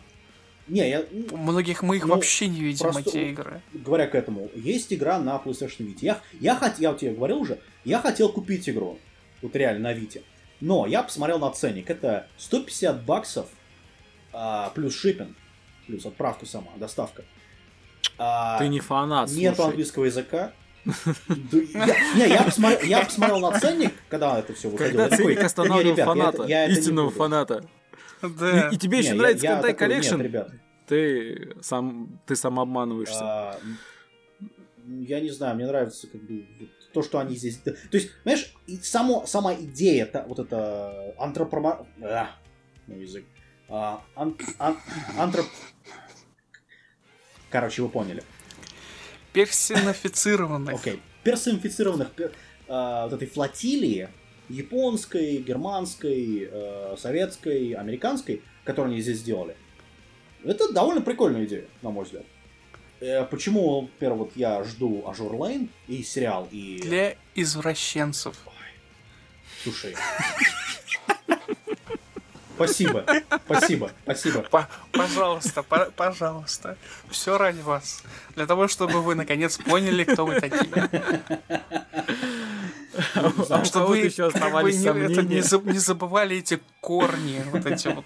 Не, 0.67 0.89
я... 0.89 1.05
У 1.31 1.37
многих 1.37 1.83
мы 1.83 1.97
их 1.97 2.05
Ну, 2.05 2.15
вообще 2.15 2.47
не 2.47 2.61
видим, 2.61 2.85
просто- 2.91 3.09
эти 3.09 3.17
игры. 3.31 3.61
Говоря 3.73 4.07
к 4.07 4.15
этому, 4.15 4.49
есть 4.55 4.91
игра 4.91 5.19
на 5.19 5.35
PlayStation 5.37 5.85
Vita. 5.87 5.99
Я, 6.01 6.21
я, 6.39 6.55
хот... 6.55 6.73
я 6.79 6.93
тебе 6.93 7.11
говорил 7.11 7.39
уже, 7.39 7.59
я 7.85 7.99
хотел 8.01 8.29
купить 8.31 8.67
игру. 8.67 8.97
Вот 9.41 9.55
реально, 9.55 9.89
на 9.89 9.93
Vita. 9.93 10.21
Но 10.63 10.87
я 10.87 11.03
посмотрел 11.03 11.39
на 11.39 11.51
ценник. 11.51 11.89
Это 11.89 12.27
150 12.37 13.03
баксов 13.03 13.49
а, 14.31 14.69
плюс 14.69 14.95
шиппинг. 14.95 15.35
Плюс 15.87 16.05
отправка 16.05 16.45
сама, 16.45 16.71
доставка. 16.77 17.25
А, 18.17 18.57
Ты 18.59 18.69
не 18.69 18.79
фанат, 18.79 19.29
Нет 19.31 19.57
слушай. 19.57 19.69
английского 19.69 20.05
языка. 20.05 20.53
Не, 20.85 22.29
я 22.29 22.43
посмотрел, 23.03 23.39
на 23.39 23.59
ценник, 23.59 23.93
когда 24.07 24.39
это 24.39 24.53
все 24.53 24.69
выходило. 24.69 25.03
Когда 25.03 25.17
ценник 25.17 25.35
«Да 25.35 25.41
не, 25.41 25.45
останавливал 25.45 25.95
фаната, 25.97 26.43
истинного 26.71 27.05
буду». 27.07 27.17
фаната. 27.17 27.65
И, 28.71 28.77
тебе 28.77 28.99
еще 28.99 29.15
нравится 29.15 29.45
нет, 29.45 29.77
Коллекшн, 29.77 30.21
ты 30.87 31.55
сам, 31.61 32.21
ты 32.25 32.37
сам 32.37 32.57
обманываешься. 32.57 33.19
а, 33.21 33.59
я 34.87 35.19
не 35.19 35.29
знаю, 35.29 35.55
мне 35.55 35.67
нравится 35.67 36.07
как 36.07 36.21
бы 36.21 36.45
вот 36.59 36.69
то, 36.93 37.01
что 37.01 37.19
они 37.19 37.35
здесь... 37.35 37.57
То 37.57 37.75
есть, 37.91 38.11
понимаешь, 38.23 38.53
и 38.67 38.77
само, 38.77 39.25
сама 39.25 39.53
идея, 39.55 40.05
та- 40.05 40.25
вот 40.25 40.39
это 40.39 41.13
антропома... 41.17 41.85
А, 42.01 42.29
мой 42.87 43.01
язык. 43.01 43.25
А, 43.67 44.03
ан- 44.15 44.37
ан- 44.59 44.77
антроп... 45.17 45.47
Короче, 47.49 47.81
вы 47.81 47.89
поняли. 47.89 48.23
Персонифицированных. 49.33 50.75
Окей. 50.75 51.01
Персонифицированных 51.23 52.09
пер- 52.15 52.33
а, 52.67 53.05
вот 53.05 53.13
этой 53.13 53.27
флотилии 53.27 54.09
японской, 54.49 55.37
германской, 55.37 56.49
э, 56.51 56.95
советской, 56.97 57.71
американской, 57.71 58.43
которую 58.65 58.91
они 58.91 59.01
здесь 59.01 59.19
сделали. 59.19 59.55
Это 60.43 60.71
довольно 60.73 61.01
прикольная 61.01 61.45
идея, 61.45 61.65
на 61.81 61.91
мой 61.91 62.03
взгляд. 62.03 62.25
Э, 63.03 63.25
почему, 63.25 63.81
например, 63.81 64.13
вот 64.13 64.31
я 64.35 64.63
жду 64.63 65.05
Azur 65.05 65.35
Lane 65.35 65.67
и 65.87 66.03
сериал, 66.03 66.47
и... 66.51 66.79
Для 66.81 67.15
извращенцев. 67.35 68.33
Слушай. 69.61 69.93
Спасибо, 72.55 73.03
спасибо, 73.45 73.91
спасибо. 74.03 74.41
По- 74.43 74.69
пожалуйста, 74.93 75.63
по- 75.63 75.91
пожалуйста. 75.91 76.77
Все 77.09 77.37
ради 77.37 77.59
вас. 77.59 78.03
Для 78.35 78.45
того, 78.45 78.69
чтобы 78.69 79.01
вы 79.01 79.15
наконец 79.15 79.57
поняли, 79.57 80.05
кто 80.05 80.25
вы 80.25 80.39
такие. 80.39 80.69
А 83.15 83.21
кого-то 83.21 83.85
вы 83.85 83.97
еще 83.97 84.27
оставались 84.27 84.77
не 84.79 85.79
забывали 85.79 86.37
эти 86.37 86.61
корни, 86.79 87.43
вот 87.51 87.65
эти 87.65 87.87
вот. 87.89 88.05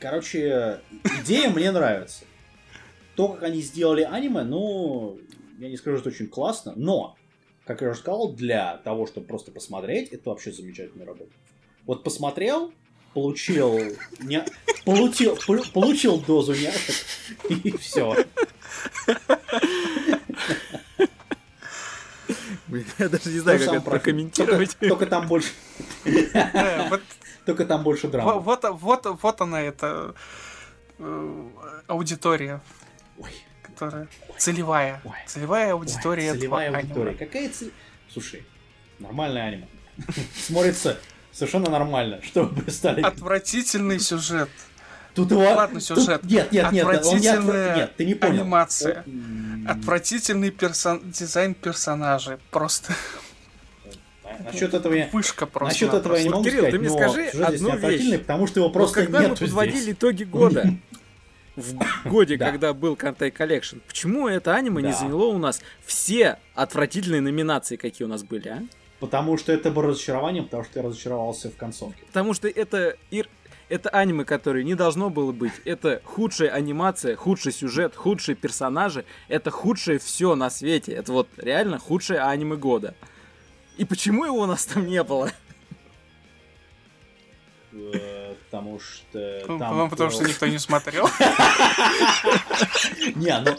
Короче, 0.00 0.80
идея 1.22 1.50
мне 1.50 1.70
нравится. 1.70 2.24
То, 3.16 3.28
как 3.28 3.42
они 3.42 3.60
сделали 3.60 4.02
аниме, 4.02 4.42
ну, 4.44 5.18
я 5.58 5.68
не 5.68 5.76
скажу, 5.76 5.98
что 5.98 6.08
очень 6.08 6.26
классно, 6.26 6.72
но, 6.74 7.16
как 7.66 7.82
я 7.82 7.90
уже 7.90 7.98
сказал, 8.00 8.32
для 8.32 8.78
того, 8.78 9.06
чтобы 9.06 9.26
просто 9.26 9.50
посмотреть, 9.50 10.08
это 10.08 10.30
вообще 10.30 10.52
замечательная 10.52 11.06
работа. 11.06 11.30
Вот 11.84 12.02
посмотрел, 12.02 12.72
получил, 13.12 13.78
ня- 14.20 14.46
получил, 14.86 15.36
пол- 15.46 15.64
получил 15.74 16.18
дозу 16.18 16.54
няшек, 16.54 16.94
и 17.50 17.76
все. 17.76 18.24
Я 22.98 23.08
даже 23.08 23.30
не 23.30 23.40
знаю, 23.40 23.58
как 23.58 23.68
это 23.68 23.80
прокомментировать. 23.90 24.70
Только, 24.78 24.88
только 24.88 25.06
там 25.06 25.26
больше, 25.26 25.50
только 27.50 27.64
там 27.64 27.82
больше 27.82 28.06
драмы. 28.08 28.38
вот, 28.38 28.64
вот, 28.64 29.06
вот 29.22 29.40
она, 29.40 29.60
эта 29.60 30.14
э, 30.98 31.48
аудитория, 31.88 32.60
Ой. 33.18 33.32
которая 33.62 34.06
целевая. 34.38 35.00
Ой. 35.04 35.12
Целевая 35.26 35.72
аудитория 35.72 36.30
Ой, 36.30 36.38
целевая 36.38 36.68
аниме. 36.68 36.78
аудитория. 36.80 37.14
Какая 37.14 37.48
цель? 37.50 37.72
Слушай, 38.08 38.44
нормальное 39.00 39.48
аниме. 39.48 39.66
Смотрится 40.36 40.98
совершенно 41.32 41.70
нормально, 41.70 42.20
чтобы 42.22 42.70
стали... 42.70 43.02
Отвратительный 43.02 43.98
сюжет. 43.98 44.48
Тут 45.14 45.32
его... 45.32 45.40
ладно, 45.42 45.80
тут- 45.80 45.88
сюжет. 45.88 46.22
Нет, 46.22 46.52
нет, 46.52 46.70
нет, 46.70 46.84
он 46.84 46.92
не 46.92 46.98
Отвратительная 46.98 47.76
Нет, 47.76 47.96
ты 47.96 48.06
не 48.06 48.14
понял. 48.14 48.42
анимация. 48.42 49.02
М, 49.06 49.66
Отвратительный 49.68 50.52
персон... 50.52 51.00
дизайн 51.10 51.54
персонажей. 51.54 52.36
Просто 52.52 52.94
Насчет 54.44 54.74
этого 54.74 54.94
я... 54.94 55.08
вышка 55.12 55.46
просто. 55.46 55.74
Насчет 55.74 55.94
этого 55.94 56.16
я 56.16 56.22
не 56.22 56.28
могу 56.30 56.44
Кирилл, 56.44 56.58
сказать, 56.58 56.72
ты 56.72 56.78
мне 56.78 56.90
скажи 56.90 57.26
одну 57.44 57.76
вещь. 57.76 58.18
потому 58.20 58.46
что 58.46 58.60
его 58.60 58.70
просто 58.70 59.04
когда 59.04 59.28
мы 59.28 59.36
подводили 59.36 59.92
итоги 59.92 60.24
года, 60.24 60.64
в 61.56 61.74
годе, 62.08 62.36
Да. 62.38 62.50
когда 62.50 62.72
был 62.72 62.96
Kantai 62.96 63.30
Collection, 63.30 63.78
почему 63.86 64.28
это 64.28 64.54
аниме 64.54 64.82
не 64.82 64.92
заняло 64.92 65.26
у 65.26 65.38
нас 65.38 65.60
все 65.84 66.38
отвратительные 66.54 67.20
номинации, 67.20 67.76
какие 67.76 68.06
у 68.06 68.08
нас 68.08 68.22
были, 68.22 68.48
а? 68.48 68.62
Потому 68.98 69.38
что 69.38 69.50
это 69.52 69.70
было 69.70 69.88
разочарованием, 69.88 70.44
потому 70.44 70.64
что 70.64 70.78
я 70.80 70.84
разочаровался 70.86 71.50
в 71.50 71.56
концовке. 71.56 72.02
Потому 72.06 72.34
что 72.34 72.48
это 72.48 72.96
ир- 73.10 73.28
это 73.70 73.88
аниме, 73.88 74.24
которое 74.24 74.62
не 74.62 74.74
должно 74.74 75.08
было 75.10 75.32
быть. 75.32 75.52
Это 75.64 76.02
худшая 76.04 76.50
анимация, 76.50 77.16
худший 77.16 77.52
сюжет, 77.52 77.94
худшие 77.96 78.34
персонажи. 78.34 79.04
Это 79.28 79.50
худшее 79.50 79.98
все 79.98 80.34
на 80.34 80.50
свете. 80.50 80.92
Это 80.92 81.12
вот 81.12 81.28
реально 81.38 81.78
худшее 81.78 82.20
аниме 82.20 82.56
года. 82.56 82.94
И 83.76 83.84
почему 83.84 84.24
его 84.24 84.40
у 84.40 84.46
нас 84.46 84.66
там 84.66 84.86
не 84.86 85.02
было? 85.02 85.30
Э, 87.72 88.34
Потому 88.50 88.80
что 88.80 89.44
там... 89.46 89.88
потому 89.88 90.10
что 90.10 90.24
никто 90.24 90.46
не 90.46 90.58
смотрел. 90.58 91.08
Не, 93.14 93.38
ну... 93.38 93.56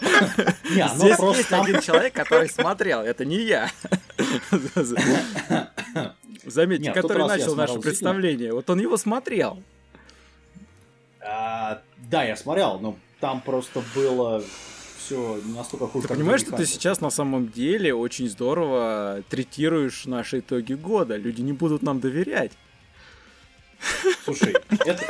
Не, 0.69 0.85
ну 0.85 0.95
Здесь 0.95 1.15
просто 1.15 1.37
есть 1.37 1.53
один 1.53 1.79
человек, 1.79 2.13
который 2.13 2.49
смотрел. 2.49 2.99
Это 2.99 3.23
не 3.23 3.37
я. 3.37 3.71
Заметьте, 6.43 6.91
который 6.91 7.25
начал 7.25 7.55
наше 7.55 7.79
представление. 7.79 8.51
Вот 8.51 8.69
он 8.69 8.81
его 8.81 8.97
смотрел. 8.97 9.63
А, 11.21 11.81
Да, 12.09 12.23
я 12.23 12.35
смотрел, 12.35 12.79
но 12.79 12.97
там 13.21 13.39
просто 13.39 13.81
было 13.95 14.43
все 15.05 15.39
настолько 15.45 15.87
хуже, 15.87 16.07
Ты 16.07 16.13
понимаешь, 16.15 16.41
что 16.41 16.55
ты 16.55 16.65
сейчас 16.65 17.01
на 17.01 17.09
самом 17.09 17.49
деле 17.49 17.93
очень 17.93 18.29
здорово 18.29 19.23
третируешь 19.29 20.05
наши 20.05 20.39
итоги 20.39 20.73
года. 20.73 21.15
Люди 21.15 21.41
не 21.41 21.53
будут 21.53 21.81
нам 21.81 21.99
доверять. 21.99 22.51
Слушай, 24.23 24.55
это... 24.85 25.03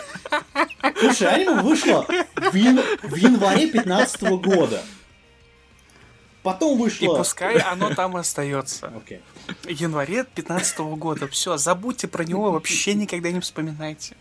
Слушай, 1.00 1.28
аниме 1.28 1.62
вышло 1.62 2.06
в, 2.36 2.56
ян- 2.56 2.84
в 3.04 3.16
январе 3.16 3.68
15 3.70 4.22
года. 4.42 4.82
Потом 6.44 6.78
И 6.78 6.82
вышло... 6.82 7.18
пускай 7.18 7.58
оно 7.58 7.94
там 7.94 8.16
остается. 8.16 8.92
Окей. 8.96 9.22
Январе 9.68 10.24
15 10.24 10.80
года. 10.80 11.28
Все, 11.28 11.58
забудьте 11.58 12.08
про 12.08 12.24
него, 12.24 12.52
вообще 12.52 12.94
никогда 12.94 13.32
не 13.32 13.40
вспоминайте. 13.42 14.16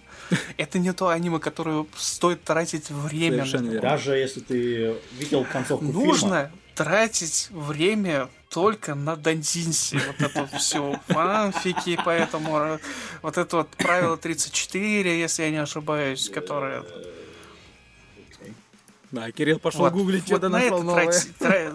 Это 0.56 0.78
не 0.78 0.92
то 0.92 1.08
аниме, 1.08 1.38
которое 1.38 1.86
стоит 1.96 2.44
тратить 2.44 2.90
время. 2.90 3.38
на 3.38 3.44
Совершенно 3.44 3.70
верно. 3.70 3.88
Даже 3.90 4.16
если 4.16 4.40
ты 4.40 4.96
видел 5.12 5.44
концовку 5.44 5.84
фильма... 5.86 6.04
Нужно 6.04 6.52
тратить 6.74 7.48
время 7.50 8.28
только 8.48 8.94
на 8.94 9.16
Дандинси. 9.16 10.00
Вот 10.06 10.20
это 10.30 10.40
вот 10.50 10.60
все 10.60 11.00
фанфики, 11.08 11.98
поэтому 12.04 12.58
э, 12.58 12.78
вот 13.22 13.38
это 13.38 13.56
вот 13.58 13.68
правило 13.70 14.16
34, 14.16 15.20
если 15.20 15.42
я 15.44 15.50
не 15.50 15.58
ошибаюсь, 15.58 16.28
которое... 16.30 16.84
Да, 19.10 19.30
Кирилл 19.32 19.58
пошел 19.58 19.80
Вот- 19.80 19.92
гуглить, 19.92 20.22
вот 20.22 20.26
что-то 20.28 20.48
на 20.48 20.58
нашел 20.60 20.76
это 20.78 20.84
новое. 20.86 21.08
трати- 21.08 21.32
тра- 21.38 21.72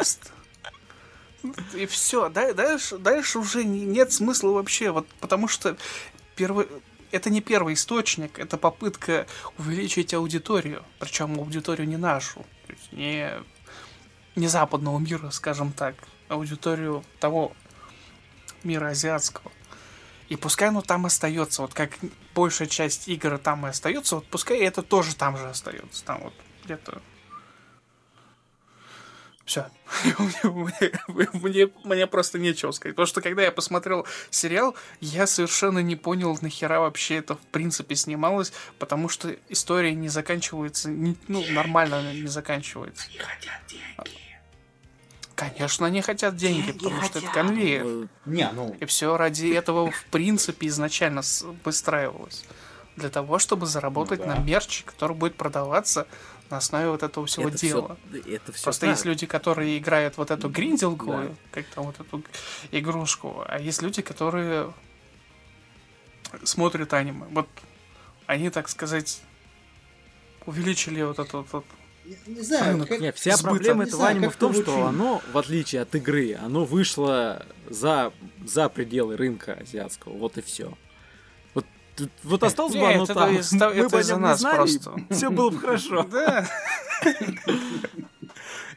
И 1.77 1.85
все, 1.85 2.29
дальше, 2.29 2.97
дальше 2.97 3.39
уже 3.39 3.63
не- 3.65 3.85
нет 3.85 4.11
смысла 4.13 4.51
вообще, 4.51 4.91
вот 4.91 5.05
потому 5.19 5.47
что 5.47 5.75
первый, 6.35 6.67
это 7.15 7.29
не 7.29 7.39
первый 7.39 7.75
источник, 7.75 8.39
это 8.39 8.57
попытка 8.57 9.25
увеличить 9.57 10.13
аудиторию, 10.13 10.83
причем 10.99 11.39
аудиторию 11.39 11.87
не 11.87 11.95
нашу, 11.95 12.45
не, 12.91 13.31
не 14.35 14.47
западного 14.47 14.99
мира, 14.99 15.29
скажем 15.29 15.71
так, 15.71 15.95
аудиторию 16.27 17.03
того 17.19 17.53
мира 18.63 18.87
азиатского. 18.87 19.51
И 20.27 20.35
пускай 20.35 20.69
оно 20.69 20.81
там 20.81 21.05
остается, 21.05 21.61
вот 21.61 21.73
как 21.73 21.91
большая 22.33 22.67
часть 22.67 23.07
игр 23.07 23.37
там 23.37 23.65
и 23.65 23.69
остается, 23.69 24.15
вот 24.15 24.27
пускай 24.27 24.59
это 24.59 24.81
тоже 24.81 25.15
там 25.15 25.37
же 25.37 25.47
остается, 25.47 26.03
там 26.03 26.21
вот 26.21 26.33
где-то 26.65 27.01
все. 29.45 29.67
мне, 30.43 31.29
мне- 31.33 31.69
мне 31.83 32.07
просто 32.07 32.39
нечего 32.39 32.71
сказать. 32.71 32.95
Потому 32.95 33.05
что 33.05 33.21
когда 33.21 33.43
я 33.43 33.51
посмотрел 33.51 34.05
сериал, 34.31 34.75
я 35.01 35.27
совершенно 35.27 35.79
не 35.79 35.95
понял, 35.95 36.37
нахера 36.41 36.79
вообще 36.79 37.17
это 37.17 37.35
в 37.35 37.41
принципе 37.51 37.95
снималось, 37.95 38.51
потому 38.79 39.07
что 39.07 39.35
история 39.49 39.93
не 39.93 40.09
заканчивается, 40.09 40.89
не- 40.89 41.15
ну, 41.27 41.43
нормально 41.51 41.99
она 41.99 42.11
не 42.13 42.27
заканчивается. 42.27 43.07
Конечно, 45.35 45.85
они 45.85 46.01
хотят 46.01 46.37
деньги, 46.37 46.71
потому 46.71 47.01
что 47.03 47.19
это 47.19 47.27
конвейер. 47.27 47.83
Э, 47.85 48.07
Не, 48.25 48.49
ну... 48.53 48.73
И 48.79 48.85
все 48.85 49.17
ради 49.17 49.47
этого, 49.53 49.91
в 49.91 50.05
принципе, 50.05 50.67
изначально 50.67 51.21
выстраивалось. 51.65 52.45
Для 52.95 53.09
того, 53.09 53.37
чтобы 53.39 53.65
заработать 53.65 54.21
Ну 54.21 54.27
да. 54.27 54.35
на 54.35 54.39
мерче, 54.39 54.85
который 54.85 55.13
будет 55.17 55.35
продаваться 55.35 56.07
на 56.49 56.57
основе 56.57 56.89
вот 56.89 57.01
этого 57.03 57.25
всего 57.25 57.49
это 57.49 57.57
дела. 57.57 57.97
всё- 58.11 58.31
это 58.31 58.51
все 58.51 58.63
Просто 58.63 58.87
есть 58.87 59.05
люди, 59.05 59.25
которые 59.25 59.77
играют 59.77 60.17
вот 60.17 60.31
эту 60.31 60.49
гринделку, 60.49 61.13
как 61.51 61.65
там 61.67 61.85
вот 61.85 61.99
эту 61.99 62.23
игрушку, 62.71 63.43
а 63.47 63.59
есть 63.59 63.81
люди, 63.81 64.01
которые 64.01 64.71
смотрят 66.43 66.93
аниме. 66.93 67.25
Вот 67.31 67.47
они, 68.25 68.49
так 68.49 68.69
сказать, 68.69 69.21
увеличили 70.45 71.01
вот 71.01 71.19
это 71.19 71.37
вот, 71.37 71.47
вот 71.51 71.65
Не 72.27 72.41
знаю, 72.41 72.77
Ну, 72.77 72.85
как- 72.85 72.99
Не, 72.99 73.11
вся 73.13 73.35
сбыта. 73.35 73.55
проблема 73.55 73.83
Не 73.83 73.87
этого 73.87 74.01
знаю, 74.01 74.15
аниме 74.17 74.29
в 74.29 74.35
том, 74.35 74.53
что 74.53 74.85
оно, 74.85 75.23
в 75.33 75.37
отличие 75.39 75.81
от 75.81 75.95
игры, 75.95 76.35
оно 76.35 76.63
вышло 76.63 77.43
за, 77.67 78.13
за 78.45 78.69
пределы 78.69 79.17
рынка 79.17 79.53
азиатского. 79.59 80.13
Вот 80.15 80.37
и 80.37 80.41
все. 80.43 80.77
Вот, 81.97 82.09
вот 82.23 82.43
осталось 82.43 82.73
бы 82.73 82.85
оно 82.87 83.03
это 83.05 83.13
там. 83.13 83.35
из- 83.37 83.51
Мы 83.53 83.65
это 83.65 83.89
бы 83.89 83.99
о 84.01 84.17
нас 84.17 84.39
знали, 84.39 84.55
просто. 84.57 84.93
Все 85.11 85.29
было 85.29 85.49
бы 85.49 85.59
хорошо. 85.59 86.03
Да. 86.11 86.45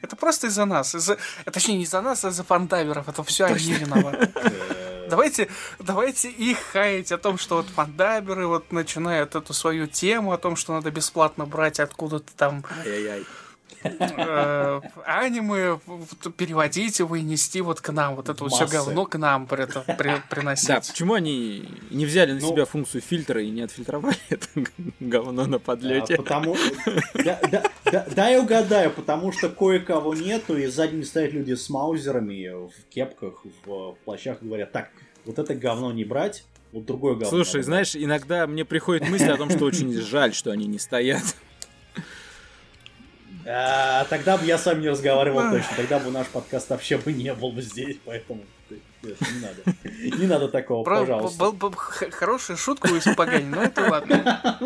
Это 0.01 0.15
просто 0.17 0.47
из-за 0.47 0.65
нас. 0.65 0.95
Из-за... 0.95 1.19
э, 1.45 1.51
Точнее, 1.51 1.77
не 1.79 1.83
из-за 1.85 2.01
нас, 2.01 2.25
а 2.25 2.29
из-за 2.29 2.45
фандайверов. 2.45 3.09
Это 3.09 3.25
все 3.25 3.47
они 3.47 3.73
виноваты. 3.73 4.31
э, 4.35 5.07
Давайте, 5.11 5.49
давайте 5.81 6.29
их 6.31 6.59
хаять 6.59 7.11
о 7.13 7.19
том, 7.19 7.39
что 7.39 7.57
вот 7.57 7.67
фандайверы 7.67 8.47
вот 8.47 8.71
начинают 8.73 9.35
эту 9.35 9.55
свою 9.55 9.87
тему, 9.87 10.33
о 10.33 10.39
том, 10.39 10.55
что 10.55 10.75
надо 10.75 10.91
бесплатно 10.91 11.47
брать 11.47 11.81
откуда-то 11.81 12.31
там 12.37 12.63
Ай-яй-яй. 12.85 13.25
Э, 13.83 14.81
аниме, 15.05 15.79
переводить 16.37 16.99
его 16.99 17.17
и 17.17 17.23
нести 17.23 17.61
вот 17.61 17.81
к 17.81 17.91
нам. 17.93 18.17
Вот 18.17 18.29
это 18.29 18.43
вот 18.45 18.53
все 18.53 18.67
говно 18.67 19.07
к 19.07 19.19
нам 19.19 19.47
приносить. 19.47 20.69
Да, 20.69 20.81
почему 20.81 21.15
они 21.15 21.69
не 21.91 22.07
взяли 22.07 22.33
на 22.33 22.41
Ну- 22.41 22.49
себя 22.49 22.65
функцию 22.65 23.03
фильтра 23.03 23.43
и 23.43 23.51
не 23.51 23.63
отфильтровали 23.63 24.17
это 24.29 24.47
говно 25.01 25.47
на 25.47 25.57
А, 25.57 25.59
подлете? 25.59 26.17
Потому... 26.17 26.57
Да, 28.15 28.29
я 28.29 28.41
угадаю, 28.41 28.91
потому 28.91 29.33
что 29.33 29.49
кое-кого 29.49 30.15
нету, 30.15 30.57
и 30.57 30.67
сзади 30.67 30.97
не 30.97 31.05
стоят 31.05 31.33
люди 31.33 31.55
с 31.55 31.69
маузерами 31.71 32.67
в 32.67 32.89
кепках, 32.91 33.45
в 33.65 33.97
плащах 34.05 34.43
говорят, 34.43 34.73
так, 34.73 34.91
вот 35.25 35.39
это 35.39 35.55
говно 35.55 35.93
не 35.93 36.05
брать, 36.05 36.45
вот 36.73 36.85
другое 36.85 37.15
говно. 37.15 37.29
Слушай, 37.29 37.63
знаешь, 37.63 37.97
иногда 37.97 38.47
мне 38.47 38.65
приходит 38.65 39.09
мысль 39.09 39.31
о 39.31 39.37
том, 39.37 39.51
что 39.51 39.65
очень 39.65 39.93
жаль, 39.93 40.35
что 40.35 40.51
они 40.51 40.67
не 40.67 40.79
стоят. 40.79 41.23
А, 43.51 44.05
тогда 44.05 44.37
бы 44.37 44.45
я 44.45 44.59
с 44.59 44.67
вами 44.67 44.83
не 44.83 44.89
разговаривал 44.91 45.51
точно, 45.51 45.77
тогда 45.77 45.99
бы 45.99 46.11
наш 46.11 46.27
подкаст 46.27 46.69
вообще 46.69 46.99
бы 46.99 47.13
не 47.13 47.33
был 47.33 47.51
бы 47.53 47.63
здесь, 47.63 47.97
поэтому 48.05 48.45
нет, 49.03 49.17
не 49.21 49.41
надо. 49.41 50.19
Не 50.19 50.27
надо 50.27 50.49
такого, 50.49 50.85
Про- 50.85 51.01
пожалуйста. 51.01 51.39
был 51.39 51.53
бы 51.53 51.73
хорошую 51.77 52.57
шутку 52.59 52.89
испоганить, 52.89 53.47
но 53.49 53.63
это 53.63 53.89
ладно. 53.89 54.59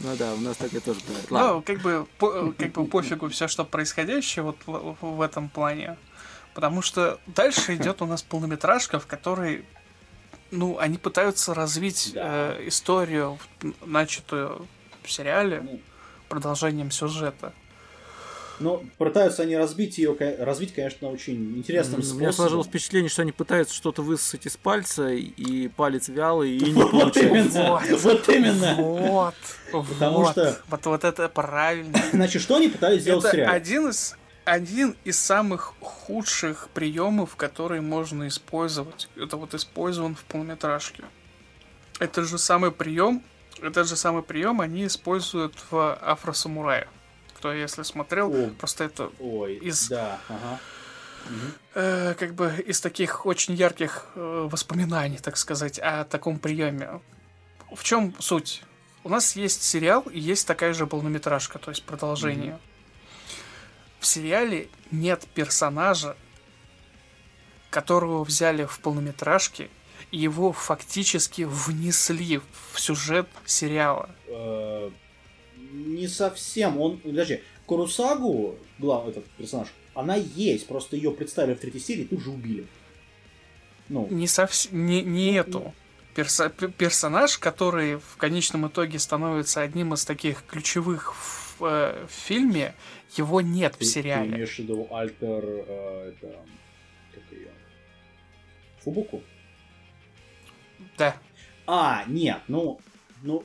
Ну 0.00 0.16
да, 0.16 0.32
у 0.32 0.36
нас 0.38 0.56
такое 0.56 0.80
тоже 0.80 1.00
бывает. 1.06 1.30
Ладно. 1.30 1.52
Ну, 1.54 1.62
как 1.62 1.80
бы, 1.80 2.06
по- 2.18 2.52
как 2.52 2.72
бы 2.72 2.86
пофигу 2.86 3.28
все, 3.28 3.48
что 3.48 3.64
происходящее 3.64 4.44
вот 4.44 4.56
в, 4.64 4.96
в 5.00 5.20
этом 5.20 5.48
плане. 5.48 5.96
Потому 6.54 6.82
что 6.82 7.18
дальше 7.26 7.74
идет 7.74 8.00
у 8.00 8.06
нас 8.06 8.22
полнометражка, 8.22 9.00
в 9.00 9.06
которой, 9.06 9.64
ну, 10.52 10.78
они 10.78 10.96
пытаются 10.98 11.52
развить 11.52 12.12
Да. 12.14 12.54
э, 12.56 12.68
историю, 12.68 13.38
начатую 13.84 14.66
в 15.02 15.10
сериале, 15.10 15.60
Ну, 15.62 15.80
продолжением 16.28 16.90
сюжета. 16.90 17.52
Ну, 18.60 18.84
пытаются 18.98 19.42
они 19.42 19.56
разбить 19.56 19.98
ее, 19.98 20.16
развить, 20.40 20.74
конечно, 20.74 21.08
очень 21.10 21.56
интересным 21.56 22.00
У 22.00 22.02
способом. 22.02 22.22
меня 22.22 22.32
сложилось 22.32 22.66
впечатление, 22.66 23.08
что 23.08 23.22
они 23.22 23.30
пытаются 23.30 23.72
что-то 23.74 24.02
высосать 24.02 24.46
из 24.46 24.56
пальца, 24.56 25.10
и 25.10 25.68
палец 25.68 26.08
вялый, 26.08 26.56
и 26.56 26.72
не 26.72 26.82
Вот 26.82 27.16
именно, 27.16 27.80
вот 27.98 28.28
именно. 28.28 28.74
Вот, 28.74 29.34
Потому 29.70 30.26
что- 30.30 30.58
вот, 30.68 30.86
вот 30.86 31.04
это 31.04 31.28
правильно. 31.28 31.98
Значит, 32.12 32.42
что 32.42 32.56
они 32.56 32.68
пытались 32.68 33.02
сделать 33.02 33.24
в 33.24 33.28
Это 33.28 33.50
один 33.50 33.90
из 33.90 34.16
один 34.44 34.96
из 35.04 35.18
самых 35.18 35.74
худших 35.80 36.68
приемов, 36.72 37.36
которые 37.36 37.82
можно 37.82 38.26
использовать. 38.28 39.08
Это 39.14 39.36
вот 39.36 39.52
использован 39.52 40.14
в 40.14 40.24
полнометражке. 40.24 41.04
Это 42.00 42.24
же 42.24 42.38
самый 42.38 42.72
прием, 42.72 43.22
этот 43.62 43.88
же 43.88 43.96
самый 43.96 44.22
прием 44.22 44.60
они 44.60 44.86
используют 44.86 45.54
в 45.70 45.94
Афросамурае. 45.94 46.88
Кто 47.36 47.52
если 47.52 47.82
смотрел, 47.82 48.32
О. 48.34 48.50
просто 48.58 48.84
это 48.84 49.10
Ой, 49.20 49.54
из- 49.56 49.88
да, 49.88 50.20
ага. 50.28 50.58
Э, 51.74 52.14
как 52.14 52.34
бы 52.34 52.52
из 52.66 52.80
таких 52.80 53.26
очень 53.26 53.54
ярких 53.54 54.06
э, 54.14 54.48
воспоминаний, 54.50 55.18
так 55.18 55.36
сказать, 55.36 55.78
о 55.78 56.04
таком 56.04 56.38
приеме. 56.38 57.00
В 57.74 57.84
чем 57.84 58.14
суть? 58.18 58.62
У 59.04 59.08
нас 59.10 59.36
есть 59.36 59.62
сериал 59.62 60.02
и 60.02 60.18
есть 60.18 60.46
такая 60.46 60.72
же 60.72 60.86
полнометражка, 60.86 61.58
то 61.58 61.70
есть 61.70 61.84
продолжение. 61.84 62.58
В 64.00 64.06
сериале 64.06 64.68
нет 64.90 65.26
персонажа, 65.34 66.16
которого 67.70 68.24
взяли 68.24 68.64
в 68.64 68.80
полнометражке, 68.80 69.68
его 70.10 70.52
фактически 70.52 71.42
внесли 71.42 72.40
в 72.72 72.80
сюжет 72.80 73.28
сериала. 73.46 74.10
Э, 74.26 74.90
Не 75.72 76.08
совсем. 76.08 76.80
Он, 76.80 76.98
подожди, 76.98 77.40
Курусагу, 77.66 78.56
главный 78.78 79.10
этот 79.10 79.24
персонаж, 79.36 79.68
она 79.94 80.14
есть, 80.16 80.66
просто 80.66 80.96
ее 80.96 81.10
представили 81.10 81.54
в 81.54 81.60
третьей 81.60 81.80
серии 81.80 82.02
и 82.02 82.06
тут 82.06 82.22
же 82.22 82.30
убили. 82.30 82.66
Ну, 83.88 84.06
Не 84.10 84.26
совсем, 84.26 84.86
не, 84.86 85.02
не 85.02 85.32
эту. 85.34 85.74
Перса- 86.14 86.50
персонаж, 86.50 87.38
который 87.38 87.96
в 87.96 88.16
конечном 88.16 88.66
итоге 88.66 88.98
становится 88.98 89.60
одним 89.60 89.94
из 89.94 90.04
таких 90.04 90.44
ключевых 90.46 91.14
в, 91.14 91.64
э, 91.64 92.06
в 92.06 92.12
фильме, 92.12 92.74
его 93.16 93.40
нет 93.40 93.74
в 93.74 93.78
ты, 93.78 93.84
ты 93.84 93.90
сериале. 93.90 94.30
имеешь 94.30 94.56
в 94.56 94.58
виду 94.58 94.88
Альтер, 94.90 95.44
э, 95.44 96.12
это, 96.16 96.36
как 97.14 97.22
ее? 97.38 97.50
Фубуку? 98.82 99.22
Да. 100.98 101.16
А, 101.66 102.04
нет, 102.06 102.40
ну, 102.48 102.80
ну... 103.22 103.44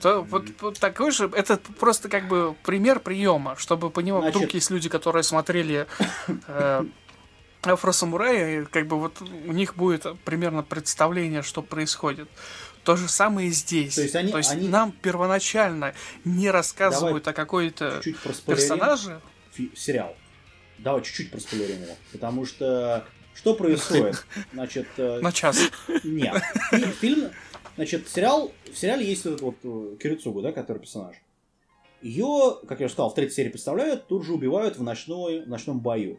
То, 0.00 0.20
вот, 0.22 0.44
вот 0.60 0.78
такой 0.78 1.10
же, 1.10 1.30
это 1.34 1.56
просто 1.78 2.08
как 2.08 2.28
бы 2.28 2.54
пример 2.64 3.00
приема, 3.00 3.56
чтобы 3.56 3.90
понимать, 3.90 4.22
Значит- 4.22 4.36
вдруг 4.36 4.54
есть 4.54 4.70
люди, 4.70 4.88
которые 4.90 5.22
смотрели 5.22 5.86
э, 6.48 6.84
Афросамурая, 7.62 8.60
и 8.60 8.64
как 8.66 8.86
бы 8.86 8.98
вот 9.00 9.20
у 9.22 9.52
них 9.52 9.74
будет 9.76 10.06
примерно 10.24 10.62
представление, 10.62 11.42
что 11.42 11.62
происходит. 11.62 12.28
То 12.84 12.96
же 12.96 13.08
самое 13.08 13.48
и 13.48 13.50
здесь. 13.50 13.94
То 13.96 14.02
есть 14.02 14.14
они- 14.14 14.32
они- 14.32 14.68
нам 14.68 14.92
первоначально 14.92 15.94
не 16.24 16.50
рассказывают 16.50 17.26
о 17.26 17.32
какой-то 17.32 18.00
персонаже, 18.46 19.20
фи- 19.52 19.72
сериал. 19.74 20.14
Давай 20.78 21.02
чуть-чуть 21.02 21.30
проспойлерим 21.30 21.82
его. 21.82 21.96
Потому 22.12 22.44
что 22.44 23.04
что 23.36 23.54
происходит? 23.54 24.24
Значит, 24.52 24.86
э, 24.96 25.20
На 25.20 25.30
час. 25.32 25.58
нет. 26.04 26.42
Фи- 26.70 26.84
Фильм, 27.00 27.30
значит, 27.76 28.08
сериал, 28.08 28.50
в 28.72 28.76
сериале 28.76 29.04
есть 29.06 29.26
этот 29.26 29.40
вот 29.42 29.56
э, 29.62 29.96
Кирицугу, 30.02 30.40
да, 30.42 30.52
который 30.52 30.78
персонаж. 30.78 31.16
Ее, 32.02 32.56
как 32.66 32.80
я 32.80 32.86
уже 32.86 32.92
сказал, 32.94 33.10
в 33.10 33.14
третьей 33.14 33.34
серии 33.34 33.48
представляют, 33.50 34.06
тут 34.06 34.24
же 34.24 34.32
убивают 34.34 34.76
в, 34.78 34.82
ночной, 34.82 35.42
в 35.42 35.48
ночном 35.48 35.80
бою. 35.80 36.18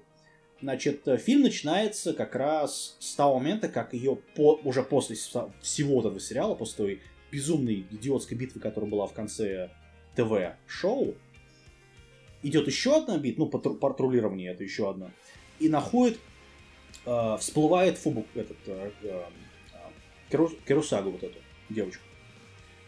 Значит, 0.61 1.07
э, 1.07 1.17
фильм 1.17 1.41
начинается 1.41 2.13
как 2.13 2.35
раз 2.35 2.95
с 2.99 3.15
того 3.15 3.39
момента, 3.39 3.67
как 3.69 3.93
ее 3.93 4.15
по, 4.35 4.59
уже 4.63 4.83
после 4.83 5.15
всего 5.61 5.99
этого 5.99 6.19
сериала, 6.19 6.55
после 6.55 6.75
той 6.77 7.01
безумной 7.31 7.85
идиотской 7.91 8.37
битвы, 8.37 8.59
которая 8.61 8.89
была 8.89 9.05
в 9.05 9.13
конце 9.13 9.69
ТВ-шоу, 10.15 11.13
идет 12.43 12.67
еще 12.67 12.97
одна 12.97 13.17
битва, 13.17 13.43
ну, 13.45 13.49
патру- 13.49 13.75
патрулирование 13.77 14.51
это 14.51 14.63
еще 14.63 14.89
одна, 14.89 15.11
и 15.59 15.69
находит, 15.69 16.19
э, 17.05 17.37
всплывает 17.39 17.97
Фубу, 17.97 18.25
этот, 18.35 18.57
э, 18.67 18.91
э, 19.03 19.23
Керу- 20.29 20.57
Керусагу 20.67 21.11
вот 21.11 21.23
эту 21.23 21.39
девочку. 21.69 22.03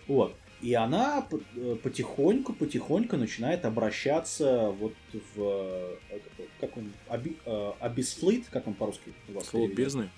Вот. 0.07 0.35
И 0.61 0.73
она 0.73 1.25
э, 1.55 1.75
потихоньку, 1.81 2.53
потихоньку 2.53 3.15
начинает 3.15 3.63
обращаться 3.63 4.69
вот 4.71 4.93
в... 5.13 5.41
э, 5.41 6.19
как- 6.59 6.75
он? 6.75 6.91
Аби, 7.07 7.37
э, 7.45 7.71
Абисфлит, 7.79 8.47
как 8.49 8.67
он 8.67 8.73
по-русски 8.73 9.13
у 9.29 9.33
вас? 9.33 9.45
Флот 9.47 9.71
бездны. 9.71 10.09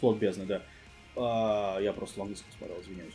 Флот 0.00 0.18
бездны, 0.18 0.46
да. 0.46 0.62
А, 1.14 1.78
я 1.80 1.92
просто 1.92 2.18
в 2.18 2.22
английском 2.22 2.50
смотрел, 2.58 2.80
извиняюсь. 2.80 3.14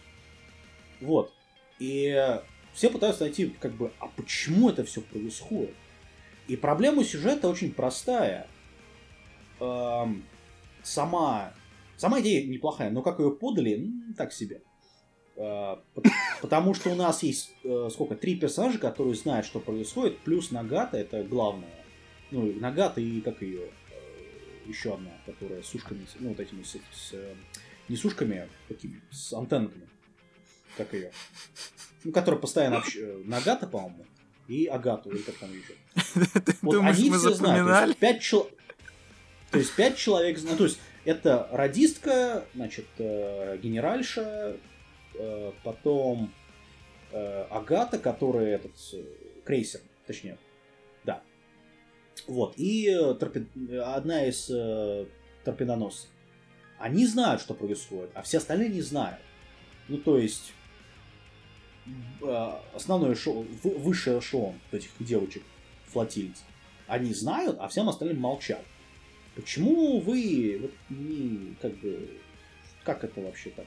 Вот. 1.01 1.33
И 1.79 2.39
все 2.73 2.89
пытаются 2.89 3.23
найти, 3.23 3.53
как 3.59 3.73
бы, 3.73 3.91
а 3.99 4.07
почему 4.07 4.69
это 4.69 4.83
все 4.83 5.01
происходит? 5.01 5.75
И 6.47 6.55
проблема 6.55 7.03
сюжета 7.03 7.49
очень 7.49 7.73
простая. 7.73 8.47
Эм, 9.63 10.23
сама, 10.83 11.53
сама 11.97 12.19
идея 12.21 12.45
неплохая, 12.47 12.89
но 12.91 13.01
как 13.01 13.19
ее 13.19 13.31
подали, 13.31 13.75
м, 13.75 14.13
так 14.17 14.33
себе. 14.33 14.61
Э, 15.35 15.77
пот- 15.95 16.05
Потому 16.41 16.73
что 16.73 16.89
у 16.91 16.95
нас 16.95 17.23
есть 17.23 17.51
э, 17.63 17.89
сколько? 17.91 18.15
Три 18.15 18.35
персонажа, 18.35 18.77
которые 18.79 19.15
знают, 19.15 19.45
что 19.45 19.59
происходит, 19.59 20.19
плюс 20.19 20.51
Нагата, 20.51 20.97
это 20.97 21.23
главное. 21.23 21.69
Ну, 22.31 22.47
и 22.47 22.59
Нагата 22.59 22.99
и 23.01 23.21
как 23.21 23.41
ее 23.41 23.69
еще 24.65 24.93
одна, 24.95 25.11
которая 25.25 25.61
с 25.61 25.73
ушками, 25.73 26.05
ну, 26.19 26.29
вот 26.29 26.39
этими, 26.39 26.63
с, 26.63 26.71
с, 26.91 27.13
э, 27.13 27.35
не 27.89 27.95
с 27.95 28.05
ушками, 28.05 28.37
а 28.37 28.47
такими, 28.67 29.01
с 29.11 29.33
антеннами. 29.33 29.87
Как 30.77 30.93
ее? 30.93 31.11
Ну, 32.03 32.11
которая 32.11 32.39
постоянно 32.41 32.77
общ... 32.77 32.95
э, 32.95 33.21
Нагата, 33.25 33.67
по-моему, 33.67 34.05
и 34.47 34.65
Агату, 34.67 35.09
или 35.11 35.19
как 35.21 35.35
там 35.35 35.49
еще. 35.51 35.73
Вот 36.61 36.75
думаешь, 36.75 36.97
они 36.97 37.09
все 37.19 37.29
знают. 37.37 37.67
Пять, 37.99 38.21
чел- 38.21 38.49
то 39.53 39.59
есть 39.59 39.75
пять 39.75 39.97
человек 39.97 40.39
знают. 40.39 40.57
То 40.57 40.63
есть 40.63 40.79
это 41.05 41.47
радистка, 41.51 42.43
значит, 42.55 42.87
э, 42.97 43.57
генеральша, 43.61 44.57
э, 45.13 45.51
потом 45.63 46.33
э, 47.11 47.43
Агата, 47.51 47.99
которая 47.99 48.55
этот 48.55 48.71
крейсер, 49.45 49.81
точнее, 50.07 50.39
да. 51.03 51.21
Вот. 52.27 52.55
И 52.57 52.89
торпед- 53.19 53.77
одна 53.77 54.25
из 54.25 54.49
э, 54.49 55.05
торпедоносцев. 55.43 56.09
Они 56.79 57.05
знают, 57.05 57.39
что 57.39 57.53
происходит, 57.53 58.09
а 58.15 58.23
все 58.23 58.39
остальные 58.39 58.69
не 58.69 58.81
знают. 58.81 59.19
Ну, 59.87 59.99
то 59.99 60.17
есть 60.17 60.51
э, 62.23 62.51
основной 62.73 63.13
эшелон, 63.13 63.47
вы- 63.63 63.77
высший 63.77 64.17
эшелон 64.17 64.59
этих 64.71 64.89
девочек 64.99 65.43
флотильниц, 65.85 66.41
они 66.87 67.13
знают, 67.13 67.57
а 67.59 67.67
всем 67.67 67.87
остальным 67.87 68.19
молчат. 68.19 68.63
Почему 69.35 69.99
вы 69.99 70.59
вот 70.61 70.71
не 70.89 71.55
как 71.61 71.75
бы 71.79 72.19
как 72.83 73.03
это 73.03 73.21
вообще 73.21 73.49
так? 73.49 73.65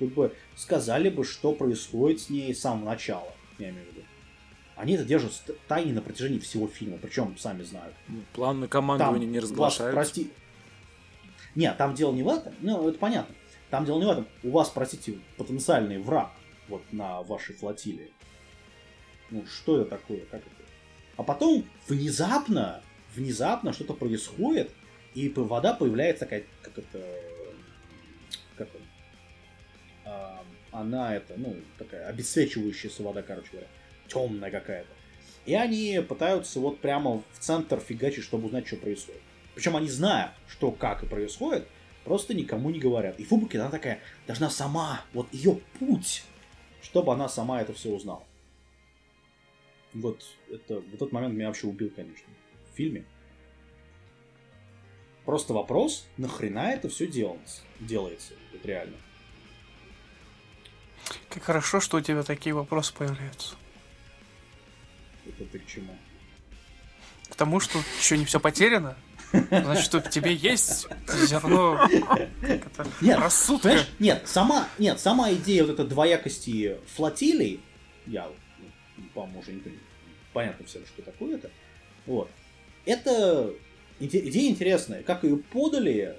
Вы 0.00 0.08
бы 0.08 0.34
сказали 0.56 1.08
бы, 1.08 1.24
что 1.24 1.52
происходит 1.52 2.20
с 2.20 2.30
ней 2.30 2.54
с 2.54 2.60
самого 2.60 2.86
начала, 2.86 3.32
я 3.58 3.70
имею 3.70 3.84
в 3.86 3.88
виду. 3.94 4.06
Они 4.76 4.94
это 4.94 5.04
держат 5.04 5.32
в 5.32 5.68
тайне 5.68 5.92
на 5.92 6.02
протяжении 6.02 6.38
всего 6.40 6.66
фильма, 6.66 6.98
причем 6.98 7.36
сами 7.38 7.62
знают. 7.62 7.94
Ну, 8.08 8.20
План 8.32 8.60
на 8.60 8.68
командование 8.68 9.28
не 9.28 9.38
вас, 9.38 9.44
разглашают. 9.50 9.94
прости... 9.94 10.30
Нет, 11.54 11.76
там 11.76 11.94
дело 11.94 12.12
не 12.12 12.24
в 12.24 12.28
этом. 12.28 12.52
Ну, 12.60 12.88
это 12.88 12.98
понятно. 12.98 13.32
Там 13.70 13.84
дело 13.84 14.00
не 14.00 14.06
в 14.06 14.10
этом. 14.10 14.26
У 14.42 14.50
вас, 14.50 14.70
простите, 14.70 15.18
потенциальный 15.36 15.98
враг 15.98 16.32
вот 16.68 16.82
на 16.92 17.22
вашей 17.22 17.54
флотилии. 17.54 18.10
Ну, 19.30 19.46
что 19.46 19.80
это 19.80 19.90
такое? 19.90 20.20
Как 20.26 20.40
это? 20.40 20.50
А 21.16 21.22
потом 21.22 21.64
внезапно, 21.86 22.82
внезапно 23.14 23.72
что-то 23.72 23.94
происходит, 23.94 24.70
и 25.14 25.28
вода 25.28 25.74
появляется 25.74 26.24
такая, 26.24 26.44
как 26.62 26.78
это... 26.78 27.02
Как 28.56 28.68
он? 28.74 28.80
А, 30.04 30.44
она 30.72 31.14
это, 31.14 31.34
ну, 31.36 31.56
такая 31.78 32.06
обесцвечивающаяся 32.08 33.02
вода, 33.02 33.22
короче 33.22 33.48
говоря. 33.52 33.68
Темная 34.08 34.50
какая-то. 34.50 34.90
И 35.46 35.54
они 35.54 36.00
пытаются 36.06 36.60
вот 36.60 36.80
прямо 36.80 37.22
в 37.32 37.38
центр 37.38 37.80
фигачить, 37.80 38.24
чтобы 38.24 38.46
узнать, 38.46 38.66
что 38.66 38.76
происходит. 38.76 39.20
Причем 39.54 39.76
они 39.76 39.88
знают, 39.88 40.32
что 40.48 40.70
как 40.72 41.02
и 41.02 41.06
происходит, 41.06 41.66
просто 42.04 42.34
никому 42.34 42.70
не 42.70 42.78
говорят. 42.80 43.18
И 43.20 43.24
Фубуки, 43.24 43.56
она 43.56 43.70
такая, 43.70 44.00
должна 44.26 44.50
сама, 44.50 45.02
вот 45.12 45.32
ее 45.32 45.60
путь, 45.78 46.24
чтобы 46.82 47.12
она 47.12 47.28
сама 47.28 47.60
это 47.60 47.72
все 47.72 47.90
узнала. 47.90 48.24
Вот, 49.92 50.24
это, 50.50 50.80
вот 50.80 50.94
этот 50.94 51.12
момент 51.12 51.34
меня 51.34 51.46
вообще 51.48 51.68
убил, 51.68 51.90
конечно, 51.94 52.26
в 52.74 52.76
фильме. 52.76 53.04
Просто 55.24 55.54
вопрос, 55.54 56.06
нахрена 56.18 56.72
это 56.72 56.88
все 56.88 57.06
делается? 57.06 57.62
делается 57.80 58.34
вот 58.52 58.64
реально. 58.66 58.96
Как 61.28 61.42
хорошо, 61.42 61.80
что 61.80 61.98
у 61.98 62.00
тебя 62.00 62.22
такие 62.22 62.54
вопросы 62.54 62.92
появляются. 62.94 63.56
Это 65.26 65.44
ты 65.46 65.58
к 65.58 65.66
чему? 65.66 65.96
Потому 67.28 67.60
что 67.60 67.78
еще 67.98 68.18
не 68.18 68.24
все 68.24 68.38
потеряно. 68.38 68.96
Значит, 69.32 69.84
что 69.84 70.00
в 70.00 70.10
тебе 70.10 70.34
есть 70.34 70.86
зерно 71.26 71.88
это, 72.42 72.86
Нет, 73.00 73.18
рассудка. 73.18 73.84
Нет, 73.98 74.22
сама, 74.26 74.68
нет, 74.78 75.00
сама 75.00 75.32
идея 75.32 75.64
вот 75.64 75.72
этой 75.72 75.86
двоякости 75.86 76.78
флотилий, 76.94 77.60
я, 78.06 78.28
ну, 78.58 79.04
по-моему, 79.12 79.40
уже 79.40 79.52
не 79.52 79.60
понимаю, 79.60 79.82
понятно 80.32 80.66
всем, 80.66 80.86
что 80.86 81.02
такое 81.02 81.36
это, 81.36 81.50
вот, 82.06 82.30
это 82.86 83.54
иде- 84.00 84.28
идея 84.28 84.50
интересная. 84.50 85.02
Как 85.02 85.24
ее 85.24 85.36
подали, 85.36 86.16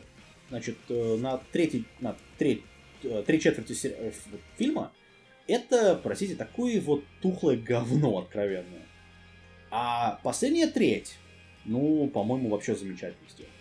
значит, 0.49 0.78
э, 0.89 1.17
на 1.17 1.38
третий, 1.51 1.86
на 1.99 2.15
треть, 2.38 2.63
э, 3.04 3.23
три 3.25 3.39
четверти 3.39 3.75
э, 3.84 4.12
фильма, 4.58 4.91
это, 5.47 5.99
простите, 6.01 6.36
такое 6.36 6.82
вот 6.82 7.04
тухлое 7.21 7.58
говно 7.58 8.17
откровенное. 8.19 8.86
А 9.69 10.19
последняя 10.23 10.67
треть, 10.67 11.17
ну, 11.65 12.08
по-моему, 12.08 12.49
вообще 12.49 12.75
замечательно 12.75 13.30
сделано. 13.30 13.54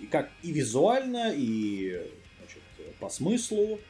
И 0.00 0.06
как 0.06 0.30
и 0.42 0.52
визуально, 0.52 1.32
и 1.34 2.10
значит, 2.38 2.62
по 3.00 3.08
смыслу, 3.08 3.80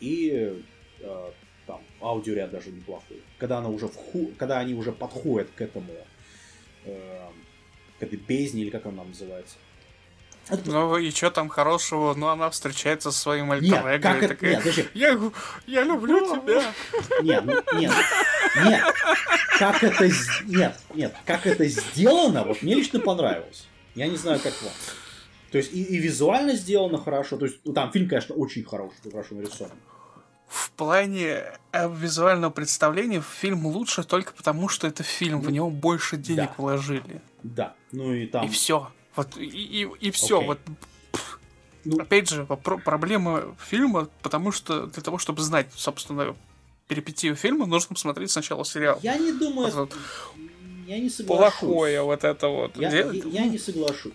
и 0.00 0.62
э, 1.00 1.30
там 1.66 1.82
аудиоряд 2.00 2.50
даже 2.50 2.70
неплохой. 2.70 3.22
Когда 3.38 3.58
она 3.58 3.68
уже 3.68 3.88
вху... 3.88 4.30
когда 4.38 4.58
они 4.58 4.74
уже 4.74 4.90
подходят 4.92 5.48
к 5.54 5.60
этому 5.60 5.92
э, 6.84 7.28
к 8.00 8.02
этой 8.02 8.16
бездне, 8.18 8.62
или 8.62 8.70
как 8.70 8.86
она 8.86 9.04
называется. 9.04 9.56
Это- 10.48 10.68
Ну 10.68 10.96
и 10.96 11.10
что 11.12 11.30
там 11.30 11.48
хорошего? 11.48 12.14
Ну 12.14 12.26
она 12.28 12.50
встречается 12.50 13.12
со 13.12 13.18
своим 13.20 13.52
Нет, 13.52 13.84
альтер 13.84 14.00
как 14.00 14.14
и 14.22 14.24
это... 14.24 14.28
такая, 14.34 14.50
Нет, 14.50 14.58
подожди. 14.60 14.86
я, 14.94 15.20
я 15.66 15.82
люблю 15.84 16.20
тебя. 16.26 16.72
Нет, 17.22 17.44
нет, 17.74 17.92
нет. 18.64 18.84
Как 19.58 19.84
это... 19.84 20.08
Нет, 20.46 20.76
нет. 20.94 21.14
Как 21.26 21.46
это 21.46 21.64
сделано, 21.66 22.42
вот 22.44 22.62
мне 22.62 22.74
лично 22.74 22.98
понравилось. 22.98 23.68
Я 23.94 24.08
не 24.08 24.16
знаю, 24.16 24.40
как 24.40 24.54
вам. 24.62 24.72
То 25.52 25.58
есть 25.58 25.72
и, 25.72 25.82
и 25.82 25.98
визуально 25.98 26.54
сделано 26.54 26.98
хорошо. 26.98 27.36
То 27.36 27.44
есть, 27.46 27.58
ну, 27.64 27.72
там 27.72 27.92
фильм, 27.92 28.08
конечно, 28.08 28.34
очень 28.34 28.64
хороший, 28.64 28.94
хорошо 29.10 29.34
нарисован. 29.34 29.72
В 30.80 30.82
плане 30.82 31.42
э, 31.72 31.94
визуального 31.94 32.50
представления 32.50 33.20
фильм 33.20 33.66
лучше 33.66 34.02
только 34.02 34.32
потому, 34.32 34.70
что 34.70 34.86
это 34.86 35.02
фильм, 35.02 35.42
в 35.42 35.50
него 35.50 35.68
больше 35.68 36.16
денег 36.16 36.48
Да. 36.48 36.54
вложили. 36.56 37.20
Да. 37.42 37.74
Ну 37.92 38.14
и 38.14 38.24
там... 38.26 38.46
И 38.46 38.48
все. 38.48 38.90
Вот 39.14 39.36
и, 39.36 39.44
и, 39.44 39.86
и 40.00 40.10
все. 40.10 40.38
Окей. 40.38 40.46
Вот 40.48 40.58
Ну, 41.84 41.98
опять 42.00 42.30
же, 42.30 42.46
проблема 42.46 43.54
фильма, 43.58 44.08
потому 44.22 44.52
что 44.52 44.86
для 44.86 45.02
того, 45.02 45.18
чтобы 45.18 45.42
знать, 45.42 45.66
собственно, 45.74 46.34
перипетию 46.88 47.36
фильма, 47.36 47.66
нужно 47.66 47.94
посмотреть 47.94 48.30
сначала 48.30 48.64
сериал. 48.64 48.98
я 49.02 49.18
не 49.18 49.32
думаю... 49.32 49.70
Вот 49.70 49.94
Я 50.86 50.98
не 50.98 51.10
соглашусь. 51.10 51.58
Плохое 51.58 52.00
вот 52.02 52.24
это 52.24 52.48
вот. 52.48 52.74
Я, 52.78 52.88
я- 52.90 53.12
я 53.12 53.44
не 53.44 53.58
соглашусь. 53.58 54.14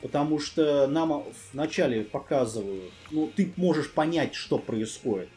Потому 0.00 0.38
что 0.38 0.86
нам 0.86 1.24
вначале 1.52 2.04
показывают, 2.04 2.92
ну, 3.10 3.32
ты 3.34 3.52
можешь 3.56 3.90
понять, 3.90 4.36
что 4.36 4.58
происходит. 4.58 5.28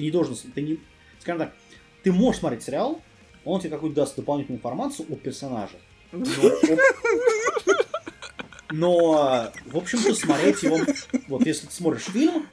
Ты 0.00 0.04
не 0.04 0.10
должен, 0.10 0.34
ты 0.34 0.62
не, 0.62 0.80
скажем 1.18 1.40
так, 1.40 1.54
ты 2.02 2.10
можешь 2.10 2.40
смотреть 2.40 2.62
сериал, 2.62 3.02
он 3.44 3.60
тебе 3.60 3.68
какую-то 3.68 3.96
даст 3.96 4.16
дополнительную 4.16 4.56
информацию 4.56 5.06
о 5.12 5.16
персонаже. 5.16 5.76
Но, 6.10 6.22
но, 8.70 9.52
в 9.66 9.76
общем-то, 9.76 10.14
смотреть 10.14 10.62
его... 10.62 10.78
Вот 11.28 11.44
если 11.44 11.66
ты 11.66 11.74
смотришь 11.74 12.04
фильм, 12.04 12.46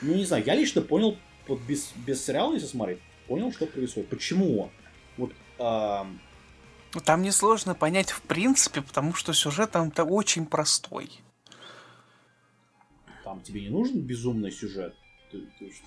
ну, 0.00 0.14
не 0.14 0.24
знаю, 0.24 0.44
я 0.46 0.54
лично 0.54 0.80
понял, 0.80 1.18
вот 1.46 1.60
без, 1.68 1.92
без 2.06 2.24
сериала, 2.24 2.54
если 2.54 2.68
смотреть, 2.68 3.00
понял, 3.28 3.52
что 3.52 3.66
происходит. 3.66 4.08
Почему? 4.08 4.70
Вот, 5.18 5.30
Ну, 5.58 7.00
Там 7.04 7.20
несложно 7.20 7.74
понять 7.74 8.12
в 8.12 8.22
принципе, 8.22 8.80
потому 8.80 9.12
что 9.12 9.34
сюжет 9.34 9.72
там-то 9.72 10.04
очень 10.04 10.46
простой. 10.46 11.10
там 13.22 13.42
тебе 13.42 13.60
не 13.60 13.68
нужен 13.68 14.00
безумный 14.00 14.50
сюжет. 14.50 14.94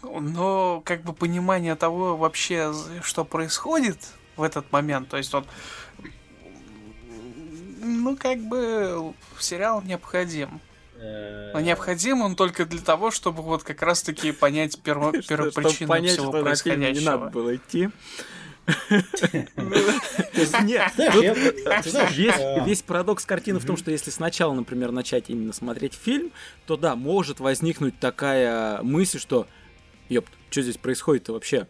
Но 0.04 0.82
как 0.86 1.04
бы 1.04 1.14
понимание 1.14 1.76
того 1.76 2.18
вообще, 2.18 2.74
что 3.04 3.26
происходит 3.26 3.98
в 4.36 4.44
этот 4.44 4.72
момент, 4.72 5.10
то 5.10 5.18
есть 5.18 5.32
вот, 5.34 5.46
ну 7.82 8.16
как 8.18 8.40
бы 8.40 9.14
сериал 9.40 9.82
необходим. 9.82 10.60
Э, 11.00 11.52
Но 11.54 11.60
необходим 11.60 12.22
он 12.22 12.36
только 12.36 12.66
для 12.66 12.82
того, 12.82 13.12
чтобы 13.12 13.44
вот 13.44 13.64
как 13.64 13.82
раз-таки 13.84 14.32
понять 14.32 14.80
перво- 14.84 15.12
Что- 15.22 15.36
чтобы 15.36 15.52
первопричину 15.52 15.88
понять, 15.90 16.12
всего 16.14 16.32
что 16.32 16.44
на 16.44 16.56
фильм 16.56 16.80
не 16.80 16.86
надо 16.86 16.94
происходящего. 16.96 17.30
было 17.30 17.56
идти. 17.56 17.90
Нет, 20.64 20.92
Весь, 22.66 22.82
парадокс 22.82 23.26
картины 23.26 23.60
в 23.60 23.66
том, 23.66 23.78
что 23.78 23.92
если 23.92 24.12
сначала, 24.12 24.54
например, 24.54 24.92
начать 24.92 25.30
именно 25.30 25.54
смотреть 25.54 25.94
фильм, 25.94 26.32
то 26.66 26.76
да, 26.76 26.96
может 26.96 27.40
возникнуть 27.40 27.98
такая 28.00 28.82
мысль, 28.82 29.20
что 29.20 29.48
ёпт, 30.10 30.32
что 30.50 30.62
здесь 30.62 30.78
происходит-то 30.78 31.34
вообще? 31.34 31.68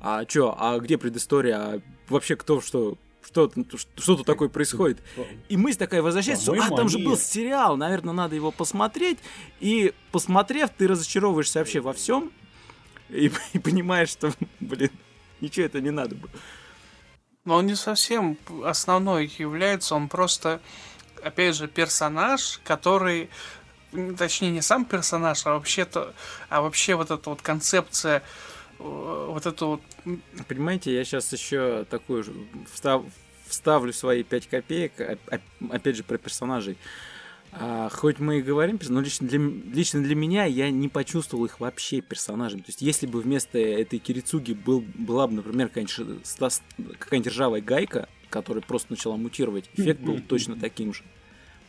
А 0.00 0.24
чё, 0.24 0.56
а 0.58 0.78
где 0.78 0.98
предыстория? 0.98 1.56
А 1.56 1.80
вообще 2.08 2.36
кто 2.36 2.60
что? 2.60 2.96
Что, 3.22 3.52
что 3.96 4.16
тут 4.16 4.26
такое 4.26 4.48
происходит? 4.48 5.00
И 5.48 5.56
мысль 5.56 5.78
такая 5.78 6.02
возвращается, 6.02 6.52
что 6.52 6.54
а 6.60 6.76
там 6.76 6.88
же 6.88 6.98
был 6.98 7.16
сериал, 7.16 7.76
наверное, 7.76 8.14
надо 8.14 8.34
его 8.34 8.50
посмотреть. 8.50 9.18
И 9.60 9.92
посмотрев, 10.10 10.70
ты 10.76 10.88
разочаровываешься 10.88 11.60
вообще 11.60 11.80
во 11.80 11.92
всем 11.92 12.32
и, 13.10 13.30
и 13.52 13.58
понимаешь, 13.58 14.08
что, 14.08 14.32
блин, 14.58 14.90
ничего 15.40 15.66
это 15.66 15.80
не 15.80 15.90
надо 15.90 16.14
было. 16.14 16.30
Но 17.44 17.56
он 17.56 17.66
не 17.66 17.74
совсем 17.74 18.36
основной 18.64 19.32
является, 19.38 19.94
он 19.94 20.08
просто, 20.08 20.60
опять 21.22 21.56
же, 21.56 21.68
персонаж, 21.68 22.60
который, 22.64 23.30
точнее, 24.18 24.50
не 24.50 24.60
сам 24.62 24.84
персонаж, 24.84 25.46
а 25.46 25.54
вообще-то, 25.54 26.14
а 26.48 26.60
вообще 26.60 26.94
вот 26.94 27.10
эта 27.10 27.30
вот 27.30 27.40
концепция, 27.42 28.22
э, 28.78 29.26
вот 29.30 29.46
это 29.46 29.64
вот, 29.66 29.80
Понимаете, 30.48 30.94
я 30.94 31.04
сейчас 31.04 31.32
еще 31.32 31.84
такую 31.90 32.24
же 32.24 32.32
встав- 32.72 33.04
вставлю 33.46 33.92
свои 33.92 34.22
5 34.22 34.46
копеек, 34.48 34.92
оп- 35.00 35.34
оп- 35.34 35.72
опять 35.72 35.96
же, 35.96 36.02
про 36.04 36.18
персонажей. 36.18 36.76
А, 37.52 37.88
хоть 37.88 38.20
мы 38.20 38.38
и 38.38 38.42
говорим, 38.42 38.78
но 38.88 39.00
лично 39.00 39.26
для, 39.26 39.40
лично 39.40 40.02
для 40.02 40.14
меня 40.14 40.44
я 40.44 40.70
не 40.70 40.88
почувствовал 40.88 41.46
их 41.46 41.58
вообще 41.58 42.00
персонажами. 42.00 42.60
То 42.60 42.68
есть, 42.68 42.80
если 42.80 43.06
бы 43.06 43.20
вместо 43.20 43.58
этой 43.58 43.98
Кирицуги 43.98 44.52
был, 44.52 44.84
была 44.94 45.26
бы, 45.26 45.34
например, 45.34 45.68
какая-нибудь, 45.68 46.22
какая-нибудь 46.98 47.32
ржавая 47.32 47.60
гайка, 47.60 48.08
которая 48.28 48.62
просто 48.62 48.92
начала 48.92 49.16
мутировать, 49.16 49.68
эффект 49.74 50.00
был 50.00 50.20
точно 50.20 50.56
таким 50.56 50.94
же. 50.94 51.02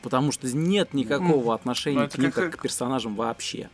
Потому 0.03 0.31
что 0.31 0.47
нет 0.55 0.93
никакого 0.93 1.53
отношения 1.55 2.07
к 2.07 2.17
ним 2.17 2.31
как- 2.31 2.57
к 2.57 2.61
персонажам 2.61 3.15
вообще. 3.15 3.69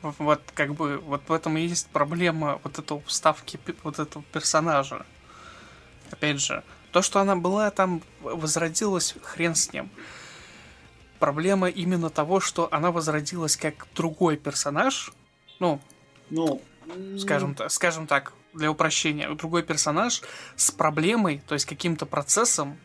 вот 0.00 0.40
как 0.54 0.74
бы, 0.74 0.98
вот 0.98 1.22
в 1.28 1.32
этом 1.32 1.58
и 1.58 1.62
есть 1.62 1.88
проблема 1.88 2.60
вот 2.62 2.78
этого 2.78 3.02
вставки 3.02 3.58
вот 3.82 3.98
этого 3.98 4.24
персонажа. 4.32 5.04
Опять 6.10 6.40
же, 6.40 6.62
то, 6.92 7.02
что 7.02 7.20
она 7.20 7.36
была 7.36 7.70
там, 7.70 8.02
возродилась, 8.20 9.14
хрен 9.22 9.54
с 9.54 9.72
ним. 9.72 9.90
Проблема 11.18 11.68
именно 11.68 12.10
того, 12.10 12.40
что 12.40 12.68
она 12.70 12.90
возродилась 12.92 13.56
как 13.56 13.86
другой 13.94 14.36
персонаж, 14.36 15.12
ну, 15.58 15.80
Ну, 16.30 17.18
скажем, 17.18 17.56
скажем 17.68 18.06
так, 18.06 18.32
для 18.54 18.70
упрощения, 18.70 19.28
другой 19.34 19.62
персонаж 19.62 20.22
с 20.56 20.70
проблемой, 20.70 21.42
то 21.46 21.54
есть 21.54 21.66
каким-то 21.66 22.06
процессом, 22.06 22.78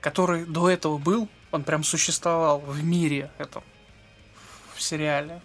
который 0.00 0.44
до 0.44 0.68
этого 0.68 0.98
был, 0.98 1.28
он 1.50 1.64
прям 1.64 1.84
существовал 1.84 2.60
в 2.60 2.82
мире 2.82 3.30
этом, 3.38 3.62
в 4.74 4.82
сериале. 4.82 5.42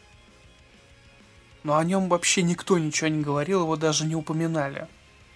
Но 1.64 1.78
о 1.78 1.84
нем 1.84 2.10
вообще 2.10 2.44
никто 2.44 2.78
ничего 2.78 3.08
не 3.08 3.24
говорил, 3.24 3.64
его 3.64 3.76
даже 3.76 4.06
не 4.06 4.16
упоминали. 4.16 4.88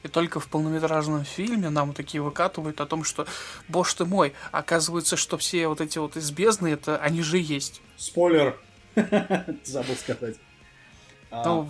И 0.03 0.07
только 0.07 0.39
в 0.39 0.47
полнометражном 0.47 1.25
фильме 1.25 1.69
нам 1.69 1.93
такие 1.93 2.21
выкатывают 2.21 2.79
о 2.79 2.85
том, 2.85 3.03
что, 3.03 3.27
боже 3.67 3.95
ты 3.97 4.05
мой, 4.05 4.33
оказывается, 4.51 5.17
что 5.17 5.37
все 5.37 5.67
вот 5.67 5.81
эти 5.81 5.97
вот 5.97 6.15
из 6.15 6.31
бездны, 6.31 6.69
это 6.69 6.97
они 6.97 7.21
же 7.21 7.37
есть. 7.37 7.81
Спойлер. 7.97 8.57
Забыл 9.63 9.95
сказать. 9.95 10.37
А, 11.31 11.43
Ну, 11.43 11.69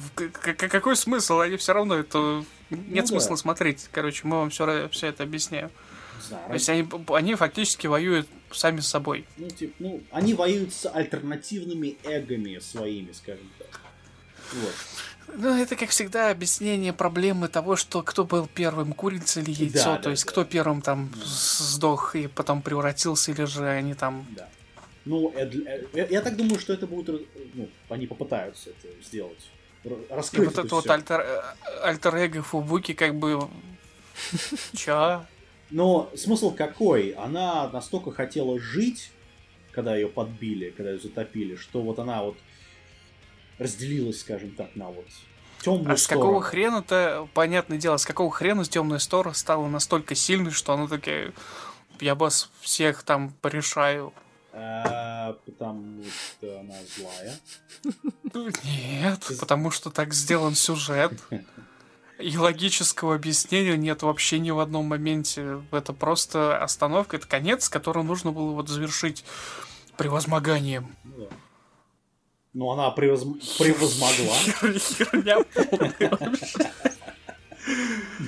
какой 0.57 0.95
смысл? 0.95 1.39
Они 1.39 1.57
все 1.57 1.73
равно 1.73 1.95
это... 1.95 2.43
Нет 2.69 3.05
Ну 3.05 3.07
смысла 3.07 3.31
да. 3.31 3.37
смотреть. 3.37 3.89
Короче, 3.91 4.21
мы 4.25 4.37
вам 4.37 4.51
все, 4.51 4.87
все 4.89 5.07
это 5.07 5.23
объясняем. 5.23 5.71
знаю, 6.21 6.47
То 6.47 6.53
есть 6.53 6.69
они, 6.69 6.87
они 7.07 7.35
фактически 7.35 7.87
воюют 7.87 8.27
сами 8.51 8.79
с 8.79 8.87
собой. 8.87 9.25
ну, 9.37 9.49
типа, 9.49 9.73
ну, 9.79 10.03
они 10.11 10.33
воюют 10.33 10.73
с 10.73 10.87
альтернативными 10.87 11.97
эгами 12.03 12.59
своими, 12.59 13.11
скажем 13.11 13.49
так. 13.57 13.81
Вот. 14.53 14.73
Ну, 15.35 15.55
это, 15.61 15.75
как 15.75 15.89
всегда, 15.89 16.31
объяснение 16.31 16.93
проблемы 16.93 17.47
того, 17.47 17.75
что 17.75 18.01
кто 18.01 18.25
был 18.25 18.47
первым, 18.47 18.93
курица 18.93 19.39
или 19.41 19.51
яйцо. 19.51 19.83
Да, 19.85 19.97
То 19.97 20.03
да, 20.05 20.09
есть, 20.11 20.25
да. 20.25 20.31
кто 20.31 20.43
первым 20.45 20.81
там 20.81 21.11
сдох 21.23 22.15
и 22.15 22.27
потом 22.27 22.61
превратился, 22.61 23.31
или 23.31 23.45
же 23.45 23.67
они 23.67 23.93
там... 23.93 24.25
Да. 24.35 24.47
Ну, 25.05 25.31
э, 25.35 25.45
для- 25.45 25.75
э, 25.77 25.83
я, 25.93 26.05
я 26.07 26.21
так 26.21 26.35
думаю, 26.35 26.59
что 26.59 26.73
это 26.73 26.85
будут, 26.87 27.21
э, 27.21 27.39
ну, 27.53 27.69
они 27.89 28.05
попытаются 28.07 28.69
это 28.71 28.87
сделать. 29.03 29.49
Р- 29.85 29.93
И 29.93 30.13
Раскрыть 30.13 30.45
вот 30.45 30.53
это 30.57 30.61
это 30.67 30.75
вот 30.75 30.89
альтер, 30.89 31.21
э, 31.21 31.41
альтер-эго 31.83 32.41
Фубуки 32.43 32.93
как 32.93 33.15
бы... 33.15 33.47
Чё? 34.75 35.25
Но 35.71 36.11
смысл 36.17 36.51
какой? 36.53 37.11
Она 37.11 37.69
настолько 37.69 38.11
хотела 38.11 38.59
жить, 38.59 39.11
когда 39.71 39.95
ее 39.95 40.07
подбили, 40.07 40.71
когда 40.71 40.91
ее 40.91 40.99
затопили, 40.99 41.55
что 41.55 41.81
вот 41.81 41.99
она 41.99 42.23
вот 42.23 42.35
разделилась, 43.59 44.21
скажем 44.21 44.51
так, 44.51 44.75
на 44.75 44.87
вот 44.87 45.05
темную 45.61 45.93
А 45.93 45.97
с 45.97 46.03
сторону. 46.03 46.25
какого 46.25 46.41
хрена-то, 46.41 47.27
понятное 47.33 47.77
дело, 47.77 47.97
с 47.97 48.05
какого 48.05 48.31
хрена 48.31 48.65
темная 48.65 48.99
стора 48.99 49.33
стала 49.33 49.67
настолько 49.67 50.15
сильной, 50.15 50.51
что 50.51 50.73
она 50.73 50.87
такая, 50.87 51.33
я 51.99 52.15
вас 52.15 52.49
всех 52.61 53.03
там 53.03 53.31
порешаю. 53.41 54.13
А, 54.51 55.33
потому 55.45 56.03
что 56.03 56.59
она 56.59 56.75
злая. 56.97 57.39
Нет, 58.63 59.31
потому 59.39 59.69
что 59.71 59.89
так 59.91 60.13
сделан 60.13 60.55
сюжет. 60.55 61.13
И 62.17 62.37
логического 62.37 63.15
объяснения 63.15 63.77
нет 63.77 64.01
вообще 64.01 64.39
ни 64.39 64.51
в 64.51 64.59
одном 64.59 64.85
моменте. 64.87 65.61
Это 65.71 65.93
просто 65.93 66.61
остановка, 66.61 67.15
это 67.17 67.27
конец, 67.27 67.69
который 67.69 68.03
нужно 68.03 68.31
было 68.31 68.51
вот 68.51 68.67
завершить 68.67 69.23
превозмоганием. 69.95 70.93
Ну, 71.05 71.13
да. 71.17 71.27
Но 72.53 72.71
она 72.71 72.89
превозм- 72.95 73.39
превозмогла. 73.57 74.35
Хер- 74.45 74.79
Херня. 74.79 75.37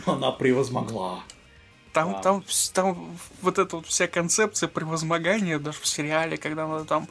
Но 0.05 0.13
она 0.13 0.31
превозмогла. 0.31 1.23
Там, 1.93 2.13
Да. 2.13 2.21
там, 2.21 2.43
там 2.73 3.17
вот 3.41 3.59
эта 3.59 3.75
вот 3.75 3.85
вся 3.87 4.07
концепция 4.07 4.69
превозмогания, 4.69 5.59
даже 5.59 5.79
в 5.81 5.87
сериале, 5.87 6.37
когда 6.37 6.65
надо 6.65 6.85
там 6.85 7.07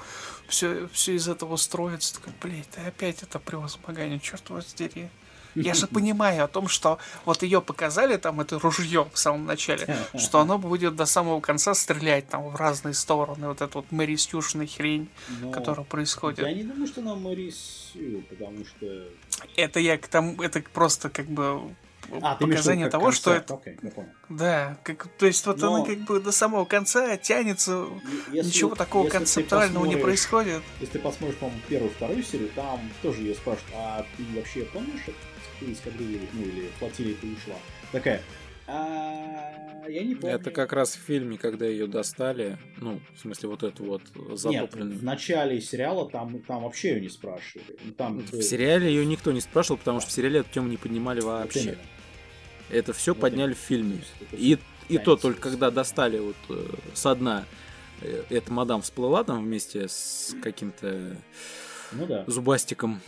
все, 0.49 0.89
все 0.93 1.17
из 1.17 1.29
этого 1.29 1.57
строится, 1.57 2.15
такой, 2.15 2.33
блядь, 2.41 2.69
да 2.75 2.87
опять 2.87 3.23
это 3.23 3.39
превозмогание, 3.39 4.19
черт 4.21 4.49
вас 4.49 4.73
дери. 4.73 5.11
Я 5.55 5.75
же 5.75 5.87
понимаю 5.87 6.45
о 6.45 6.49
том, 6.49 6.69
что 6.69 6.99
вот 7.25 7.43
ее 7.43 7.61
показали, 7.61 8.17
там, 8.17 8.41
это 8.41 8.59
ружье 8.59 9.09
в 9.13 9.19
самом 9.19 9.47
начале, 9.47 9.97
что 10.19 10.41
оно 10.41 10.59
будет 10.59 10.97
до 10.97 11.07
самого 11.07 11.41
конца 11.41 11.75
стрелять 11.75 12.29
там 12.29 12.49
в 12.49 12.57
разные 12.57 12.95
стороны, 12.95 13.49
вот 13.49 13.61
эта 13.61 13.79
вот 13.79 13.91
Мэри 13.91 14.17
Сьюшная 14.17 14.67
хрень, 14.67 15.09
Но 15.41 15.51
которая 15.51 15.85
происходит. 15.85 16.41
Я 16.47 16.53
не 16.53 16.63
думаю, 16.65 16.87
что 16.87 17.01
она 17.01 17.15
Мэри 17.15 17.51
Сью, 17.51 18.23
потому 18.29 18.65
что... 18.65 18.87
Это 19.57 19.81
я 19.81 19.97
к 19.99 20.07
тому, 20.09 20.41
это 20.43 20.63
просто 20.73 21.09
как 21.11 21.27
бы 21.27 21.61
А, 22.23 22.35
показание 22.37 22.89
того, 22.91 23.11
что 23.13 23.31
концепт. 23.31 23.51
это, 23.51 23.55
Окей, 23.55 23.79
я 23.83 23.91
понял. 23.91 24.09
да, 24.29 24.77
как, 24.83 25.07
то 25.19 25.27
есть 25.27 25.47
вот 25.47 25.59
Но- 25.59 25.75
она 25.77 25.85
как 25.87 25.99
бы 26.01 26.21
до 26.21 26.33
самого 26.33 26.65
конца 26.65 27.17
тянется, 27.17 27.87
Если- 28.33 28.49
Ничего 28.49 28.75
такого 28.75 29.05
если 29.05 29.19
концептуального 29.19 29.85
не 29.87 29.97
происходит. 29.97 30.63
Если 30.81 30.95
ты 30.95 30.99
посмотришь, 30.99 31.39
по-моему, 31.39 31.61
первую, 31.69 31.91
вторую 31.93 32.23
серию, 32.23 32.49
там 32.55 32.81
тоже 33.03 33.23
ее 33.23 33.35
спрашивают, 33.35 33.73
а 33.77 34.05
ты 34.17 34.25
вообще 34.37 34.63
помнишь, 34.65 35.01
с 35.40 35.40
эскадрильи, 35.63 36.21
ну 36.33 36.43
или 36.43 36.69
флотилии 36.79 37.15
ты 37.21 37.27
ушла? 37.29 37.57
Такая, 37.93 38.21
а 38.67 39.89
я 39.89 40.05
не 40.05 40.15
помню. 40.15 40.37
Это 40.37 40.51
как 40.51 40.73
раз 40.73 40.95
в 40.95 41.01
фильме, 41.01 41.37
когда 41.39 41.67
ее 41.67 41.87
достали, 41.89 42.57
ну, 42.77 43.01
в 43.17 43.21
смысле, 43.21 43.49
вот 43.49 43.63
эту 43.65 43.83
вот 43.85 44.03
Нет, 44.15 44.39
затопленную. 44.39 44.99
в 44.99 45.03
начале 45.03 45.61
сериала 45.61 46.09
там, 46.09 46.41
там 46.43 46.63
вообще 46.63 46.91
ее 46.95 47.01
не 47.01 47.09
спрашивали. 47.09 47.77
Ну, 47.85 47.93
Там 47.93 48.19
В 48.21 48.43
сериале 48.43 48.89
ее 48.89 49.05
никто 49.05 49.33
не 49.33 49.41
спрашивал, 49.41 49.79
потому 49.79 50.01
что 50.01 50.11
в 50.11 50.13
сериале 50.13 50.41
эту 50.41 50.51
тему 50.53 50.69
не 50.69 50.77
поднимали 50.77 51.21
Вот 51.21 51.31
вообще. 51.41 51.61
именно. 51.61 51.79
Это 52.71 52.93
все 52.93 53.13
Вот 53.15 53.21
подняли 53.23 53.55
в 53.55 53.59
фильме. 53.59 54.01
Это 54.21 54.37
И, 54.37 54.57
и 54.89 54.99
то 54.99 55.17
только 55.17 55.41
когда 55.51 55.73
достали 55.73 56.21
вот 56.21 56.37
э, 56.51 56.67
со 56.95 57.17
дна, 57.17 57.45
э, 58.03 58.23
эта 58.31 58.53
мадам 58.53 58.83
всплыла 58.83 59.25
там 59.25 59.43
вместе 59.43 59.89
с 59.89 60.37
каким-то 60.41 61.17
Ну 61.91 62.07
да. 62.07 62.23
зубастиком. 62.29 63.01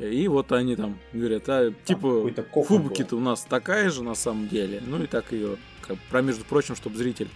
И 0.00 0.28
вот 0.28 0.52
они 0.52 0.76
там 0.76 0.98
говорят, 1.12 1.48
а 1.48 1.72
типа 1.84 2.30
Фубуки-то 2.64 3.16
у 3.16 3.20
нас 3.20 3.42
такая 3.42 3.90
же 3.90 4.02
на 4.02 4.14
самом 4.14 4.48
деле. 4.48 4.82
Ну 4.84 5.02
и 5.02 5.06
так 5.06 5.32
ее, 5.32 5.56
как, 5.80 5.98
про 6.10 6.22
между 6.22 6.44
прочим, 6.44 6.76
чтобы 6.76 6.96
зритель 6.96 7.28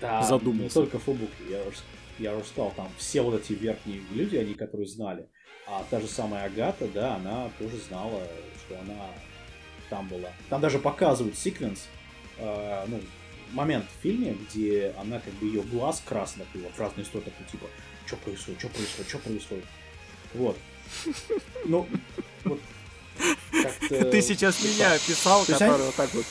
Там 0.00 0.24
задумался. 0.24 0.62
Не 0.62 0.70
только 0.70 0.98
Фубук, 0.98 1.30
я 1.48 1.62
уже, 1.62 1.78
я 2.18 2.34
уже 2.36 2.46
сказал, 2.46 2.72
там 2.74 2.88
все 2.98 3.22
вот 3.22 3.40
эти 3.40 3.52
верхние 3.52 4.00
люди, 4.12 4.36
они, 4.36 4.54
которые 4.54 4.86
знали. 4.86 5.28
А 5.66 5.84
та 5.90 6.00
же 6.00 6.06
самая 6.06 6.44
Агата, 6.44 6.86
да, 6.88 7.16
она 7.16 7.50
тоже 7.58 7.76
знала, 7.88 8.22
что 8.64 8.78
она 8.80 9.06
там 9.88 10.08
была. 10.08 10.30
Там 10.50 10.60
даже 10.60 10.78
показывают 10.78 11.38
секвенс, 11.38 11.86
э, 12.38 12.84
ну, 12.86 13.00
момент 13.52 13.86
в 13.86 14.02
фильме, 14.02 14.36
где 14.48 14.94
она 14.98 15.20
как 15.20 15.32
бы 15.34 15.46
ее 15.46 15.62
глаз 15.62 16.02
красный 16.06 16.44
такой, 16.44 16.62
вот 16.62 16.72
в 16.72 16.80
разные 16.80 17.04
стороны, 17.04 17.30
такой, 17.30 17.46
типа, 17.50 17.66
что 18.06 18.16
происходит, 18.16 18.60
что 18.60 18.68
происходит, 18.68 19.08
что 19.08 19.18
происходит. 19.18 19.64
Вот. 20.34 20.56
Ну, 21.64 21.86
вот 22.44 22.60
Ты 24.10 24.22
сейчас 24.22 24.62
меня 24.62 24.92
описал, 24.94 25.44
который 25.44 25.84
вот 25.84 25.94
так 25.94 26.12
вот 26.14 26.24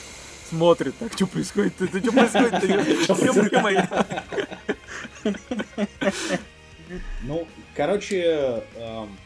смотрит, 0.48 0.94
так, 0.98 1.12
что 1.12 1.26
происходит, 1.26 1.80
это 1.80 1.98
что 1.98 2.12
происходит, 3.14 3.90
Ну, 7.22 7.48
короче, 7.74 8.62
эм, 8.76 9.16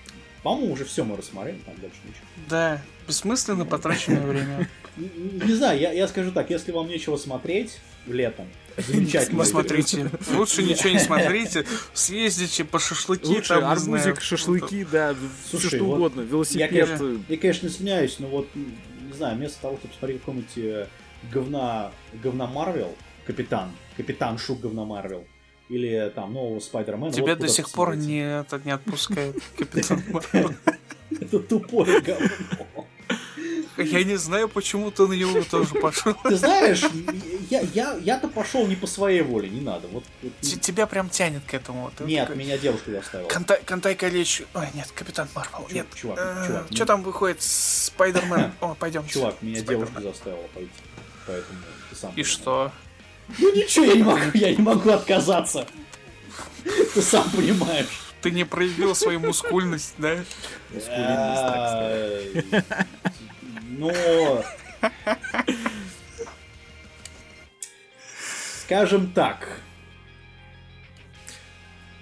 по-моему, 0.43 0.73
уже 0.73 0.85
все 0.85 1.05
мы 1.05 1.17
рассмотрели, 1.17 1.59
там 1.59 1.75
дальше 1.81 1.97
ничего. 2.05 2.25
Да, 2.49 2.81
бессмысленно 3.07 3.67
потраченное 3.67 4.25
время. 4.25 4.69
Не, 4.97 5.09
не 5.47 5.55
знаю, 5.55 5.79
я, 5.79 5.93
я 5.93 6.09
скажу 6.09 6.33
так, 6.33 6.51
если 6.51 6.73
вам 6.73 6.89
нечего 6.89 7.17
смотреть 7.17 7.79
летом, 8.07 8.47
замечательно. 8.87 9.41
Не 9.41 9.45
смотрите. 9.47 10.11
Лучше 10.33 10.63
ничего 10.63 10.91
не 10.91 10.99
смотрите. 10.99 11.65
Съездите 11.93 12.65
по 12.65 12.79
шашлыки. 12.79 13.27
Лучше 13.27 13.49
там, 13.49 13.73
не 13.73 13.79
знаю, 13.81 14.03
арбузик, 14.03 14.23
шашлыки, 14.23 14.87
да, 14.91 15.15
все 15.45 15.59
Слушай, 15.59 15.77
что 15.77 15.85
вот 15.85 15.97
угодно, 15.97 16.21
Я, 16.21 16.27
велосипед. 16.27 16.71
конечно, 16.71 17.25
я, 17.29 17.37
конечно, 17.37 17.67
извиняюсь, 17.67 18.19
но 18.19 18.29
вот, 18.29 18.49
не 18.55 19.17
знаю, 19.17 19.37
вместо 19.37 19.61
того, 19.63 19.77
чтобы 19.79 19.95
смотреть 19.99 20.21
какой-нибудь 20.21 20.57
э, 20.57 20.87
говна, 21.33 21.91
говна 22.23 22.47
Марвел, 22.47 22.95
Капитан, 23.27 23.71
Капитан 23.97 24.39
Шук 24.39 24.61
говна 24.61 24.85
Марвел, 24.85 25.25
или 25.69 26.13
там 26.15 26.33
нового 26.33 26.61
Спайдермена. 26.61 27.13
Тебя 27.13 27.35
вот 27.35 27.39
до 27.41 27.49
сих 27.49 27.71
пор 27.71 27.97
не, 27.97 28.41
это, 28.41 28.61
не 28.65 28.71
отпускает 28.71 29.37
Капитан 29.57 30.03
Марвел. 30.11 30.53
Это 31.11 31.39
тупое 31.41 32.01
говно. 32.01 32.29
Я 33.79 34.05
не 34.05 34.17
знаю, 34.17 34.49
почему 34.49 34.91
ты 34.91 35.07
на 35.07 35.13
него 35.13 35.43
тоже 35.43 35.75
пошел. 35.75 36.15
Ты 36.25 36.37
знаешь, 36.37 36.83
я, 37.49 37.61
я, 37.61 37.95
я-то 38.03 38.29
пошел 38.29 38.67
не 38.67 38.75
по 38.77 38.87
своей 38.87 39.23
воле, 39.23 39.49
не 39.49 39.61
надо. 39.61 39.87
Вот, 39.89 40.05
Тебя 40.41 40.87
прям 40.87 41.09
тянет 41.09 41.43
к 41.47 41.55
этому. 41.55 41.91
Ты 41.97 42.05
нет, 42.05 42.27
такой, 42.27 42.43
меня 42.43 42.59
девушка 42.59 42.91
заставила. 42.91 43.29
Кантай, 43.29 43.61
Кантай 43.65 43.95
Калич. 43.95 44.43
Ой, 44.55 44.67
нет, 44.75 44.91
Капитан 44.95 45.29
Марвел. 45.35 45.67
Нет. 45.71 45.87
чувак, 45.95 46.19
Э, 46.21 46.45
чувак, 46.47 46.67
Что 46.73 46.87
там 46.87 47.03
выходит? 47.03 47.41
Спайдермен. 47.43 48.53
О, 48.61 48.75
пойдем. 48.75 49.07
Чувак, 49.07 49.37
меня 49.43 49.61
девушка 49.63 50.01
заставила 50.01 50.47
пойти. 50.55 50.71
Поэтому 51.27 51.59
ты 51.91 51.97
сам 51.97 52.13
И 52.17 52.23
что? 52.25 52.73
Ну 53.39 53.55
ничего, 53.55 53.85
я 53.85 53.95
не 53.95 54.03
могу, 54.03 54.21
я 54.35 54.51
не 54.55 54.63
могу 54.63 54.91
отказаться. 54.91 55.67
Ты 56.95 57.03
сам 57.03 57.31
понимаешь. 57.31 57.87
Ты 58.23 58.31
не 58.33 58.45
проявил 58.45 58.95
свою 58.97 59.21
мускульность, 59.21 59.95
да? 59.99 60.19
Ай, 60.89 62.45
Но... 63.79 64.45
Скажем 68.65 69.13
так, 69.13 69.61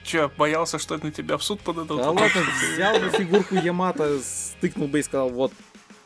Че, 0.03 0.31
боялся, 0.39 0.79
что 0.79 0.97
на 0.97 1.11
тебя 1.11 1.37
в 1.37 1.43
суд 1.43 1.61
подадут? 1.61 1.99
Да 1.99 2.11
ладно, 2.11 2.43
взял 2.73 2.99
бы 2.99 3.11
фигурку 3.11 3.57
Ямато, 3.57 4.21
стыкнул 4.21 4.89
бы 4.89 5.01
и 5.01 5.03
сказал, 5.03 5.29
вот, 5.29 5.53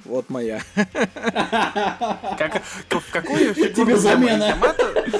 вот 0.04 0.28
моя. 0.28 0.60
Как, 0.74 2.62
в 2.88 3.12
какую 3.12 3.54
фигуру 3.54 3.74
Тебе 3.74 3.96
замена. 3.96 4.44
Ямато? 4.48 5.10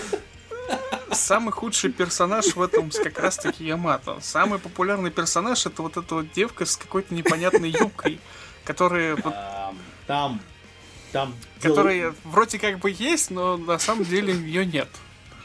Самый 1.12 1.52
худший 1.52 1.92
персонаж 1.92 2.56
в 2.56 2.62
этом 2.62 2.90
как 2.90 3.20
раз 3.20 3.36
таки 3.36 3.64
Ямато. 3.64 4.18
Самый 4.20 4.58
популярный 4.58 5.10
персонаж 5.10 5.64
это 5.66 5.82
вот 5.82 5.96
эта 5.96 6.14
вот 6.16 6.32
девка 6.32 6.64
с 6.64 6.76
какой-то 6.76 7.14
непонятной 7.14 7.70
юбкой, 7.70 8.18
которая, 8.64 9.14
вот- 9.14 9.34
там... 10.10 10.40
Там... 11.12 11.36
дело- 11.62 11.74
которая 11.74 12.14
вроде 12.24 12.58
как 12.58 12.80
бы 12.80 12.90
есть, 12.90 13.30
но 13.30 13.56
на 13.56 13.78
самом 13.78 14.04
деле 14.04 14.34
ее 14.34 14.66
нет. 14.66 14.88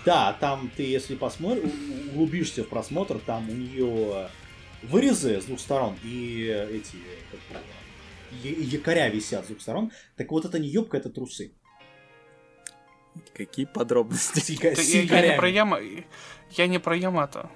Да, 0.05 0.33
там 0.33 0.71
ты, 0.75 0.81
если 0.81 1.15
посмотришь, 1.15 1.69
углубишься 2.11 2.63
в 2.63 2.69
просмотр, 2.69 3.19
там 3.19 3.47
у 3.47 3.53
нее 3.53 4.27
вырезы 4.81 5.39
с 5.39 5.45
двух 5.45 5.59
сторон 5.59 5.95
и 6.03 6.45
эти 6.71 6.97
как 7.51 7.61
якоря 8.43 9.09
висят 9.09 9.45
с 9.45 9.49
двух 9.49 9.61
сторон. 9.61 9.91
Так 10.15 10.31
вот 10.31 10.45
это 10.45 10.57
не 10.57 10.67
юбка, 10.67 10.97
это 10.97 11.11
трусы. 11.11 11.51
Какие 13.35 13.65
подробности. 13.65 14.39
С 14.39 14.49
я, 14.49 15.01
я 15.01 15.31
не 15.31 15.37
про 15.37 15.47
Яма... 15.47 15.79
Я 16.51 16.65
не 16.65 16.79
про 16.79 16.97
Ямато. 16.97 17.51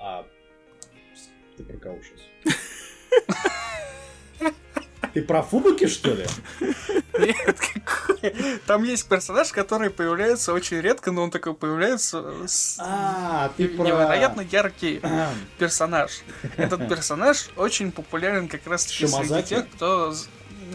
А, 0.00 0.26
ты 1.56 1.62
про 1.62 1.78
кого 1.78 2.00
сейчас? 2.02 2.20
Ты 5.14 5.22
про 5.22 5.42
Фубуки, 5.42 5.86
что 5.88 6.14
ли? 6.14 6.26
Нет, 7.18 7.58
какой? 7.84 8.34
Там 8.66 8.82
есть 8.84 9.06
персонаж, 9.08 9.52
который 9.52 9.90
появляется 9.90 10.52
очень 10.54 10.80
редко, 10.80 11.12
но 11.12 11.22
он 11.24 11.30
такой 11.30 11.54
появляется 11.54 12.24
с 12.46 12.76
А, 12.80 13.52
ты 13.56 13.68
про... 13.68 13.84
невероятно 13.84 14.40
яркий 14.40 15.02
персонаж. 15.58 16.22
Этот 16.56 16.88
персонаж 16.88 17.50
очень 17.56 17.92
популярен 17.92 18.48
как 18.48 18.66
раз 18.66 18.86
среди 18.86 19.42
тех, 19.42 19.68
кто 19.70 20.14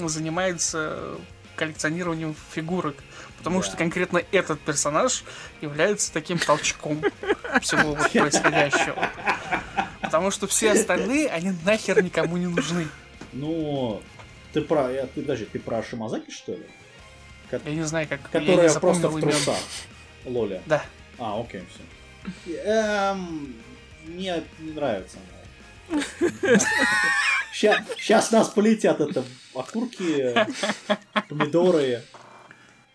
занимается 0.06 1.00
коллекционированием 1.56 2.36
фигурок. 2.54 2.96
Потому 3.40 3.62
Да. 3.62 3.68
что 3.68 3.78
конкретно 3.78 4.22
этот 4.32 4.60
персонаж 4.60 5.24
является 5.62 6.12
таким 6.14 6.38
толчком 6.38 7.02
всего 7.62 7.96
вот 7.96 8.12
происходящего. 8.12 9.10
Потому 10.02 10.32
что 10.32 10.48
все 10.48 10.72
остальные, 10.74 11.30
они 11.30 11.54
нахер 11.66 12.04
никому 12.04 12.38
не 12.38 12.48
нужны. 12.48 12.88
Ну, 13.34 14.02
ты 14.58 14.64
про... 14.68 14.92
я- 14.92 15.06
Ты, 15.06 15.22
подожди, 15.22 15.46
ты 15.46 15.60
про 15.60 15.84
Шимазаки, 15.84 16.32
что 16.32 16.54
ли? 16.54 16.64
Ко- 17.52 17.62
Я 17.64 17.74
не 17.76 17.84
знаю, 17.84 18.08
как... 18.08 18.22
я 18.34 18.40
Которая 18.40 18.70
запомнил 18.70 19.02
просто 19.02 19.08
в 19.10 19.20
имен. 19.20 19.32
трусах. 19.36 19.60
Лоля. 20.26 20.62
Да. 20.66 20.84
А, 21.20 21.40
окей, 21.40 21.62
все. 21.70 22.54
Эм, 22.64 23.56
мне 24.08 24.44
не 24.60 24.72
нравится 24.72 25.18
она. 25.90 26.00
Сейчас 27.54 28.32
нас 28.32 28.50
полетят 28.50 29.00
это 29.00 29.24
окурки, 29.54 30.34
помидоры, 31.30 32.02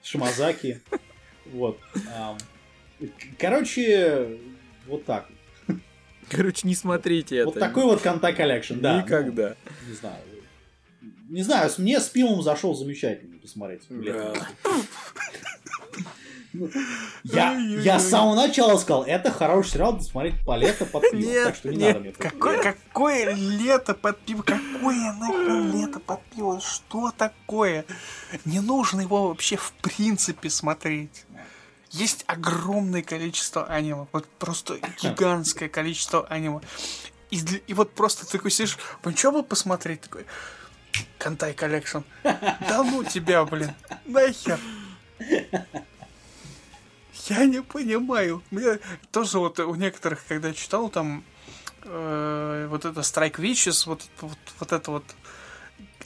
шимазаки. 0.03 0.81
Вот. 1.47 1.79
Ам, 2.15 2.39
Короче, 3.39 4.37
вот 4.87 5.05
так. 5.05 5.27
Короче, 6.29 6.67
не 6.67 6.75
смотрите 6.75 7.37
это. 7.39 7.47
Вот 7.47 7.59
такой 7.59 7.85
вот 7.85 8.01
контакт 8.01 8.37
коллекшн, 8.37 8.75
да. 8.81 9.01
Никогда. 9.03 9.55
Ну, 9.65 9.89
не 9.89 9.95
знаю. 9.95 10.17
Не 11.33 11.43
знаю, 11.43 11.71
мне 11.79 11.99
с 11.99 12.11
пивом 12.11 12.43
зашел 12.43 12.75
замечательно 12.75 13.39
посмотреть. 13.39 13.85
летом. 13.89 14.37
Ну, 16.53 16.69
Я, 17.25 17.55
я 17.55 17.99
с 17.99 18.11
самого 18.11 18.35
начала 18.35 18.77
сказал, 18.77 19.05
это 19.05 19.31
хороший 19.31 19.71
сериал, 19.71 19.99
смотреть 20.03 20.35
по 20.45 20.55
лето 20.59 20.85
под 20.85 21.11
пиво. 21.11 21.31
Нет, 21.31 21.45
так 21.45 21.57
что 21.57 21.71
не 21.71 21.77
нет, 21.79 21.87
надо 21.89 22.01
мне 22.01 22.13
Какое, 22.13 22.63
какое 22.63 23.35
лето 23.35 23.95
под 23.95 24.19
пиво? 24.21 24.43
Какое 24.43 25.15
нахер 25.15 25.75
лето 25.75 26.01
под 26.01 26.23
пиво? 26.25 26.61
Что 26.61 27.11
такое? 27.17 27.87
Не 28.45 28.61
нужно 28.61 29.01
его 29.01 29.29
вообще 29.29 29.57
в 29.57 29.73
принципе 29.81 30.51
смотреть. 30.51 31.25
Есть 31.89 32.25
огромное 32.27 33.01
количество 33.01 33.65
аниме. 33.65 34.07
Вот 34.13 34.27
просто 34.39 34.79
гигантское 35.03 35.71
количество 35.71 36.27
аниме. 36.27 36.61
И, 37.31 37.41
и 37.67 37.73
вот 37.73 37.95
просто 37.95 38.27
ты 38.27 38.33
такой 38.33 38.51
сидишь, 38.51 38.77
ну 39.03 39.17
что 39.17 39.33
бы 39.33 39.43
посмотреть? 39.43 40.03
Такой, 40.03 40.27
Кантай 41.19 41.55
коллекшн. 41.55 41.99
Да 42.23 42.83
ну 42.83 43.05
тебя, 43.05 43.45
блин. 43.45 43.71
Нахер. 44.07 44.59
Я 47.29 47.45
не 47.47 47.63
понимаю. 47.63 48.43
Мне 48.51 48.79
тоже 49.11 49.39
вот 49.39 49.59
у 49.61 49.75
некоторых, 49.75 50.25
когда 50.27 50.49
я 50.49 50.55
читал, 50.55 50.89
там 50.89 51.23
э, 51.85 52.67
вот 52.69 52.85
это 52.85 53.01
Strike 53.01 53.37
Witches, 53.37 53.87
вот, 53.87 54.03
вот, 54.21 54.39
вот 54.59 54.73
это 54.73 54.91
вот 54.91 55.05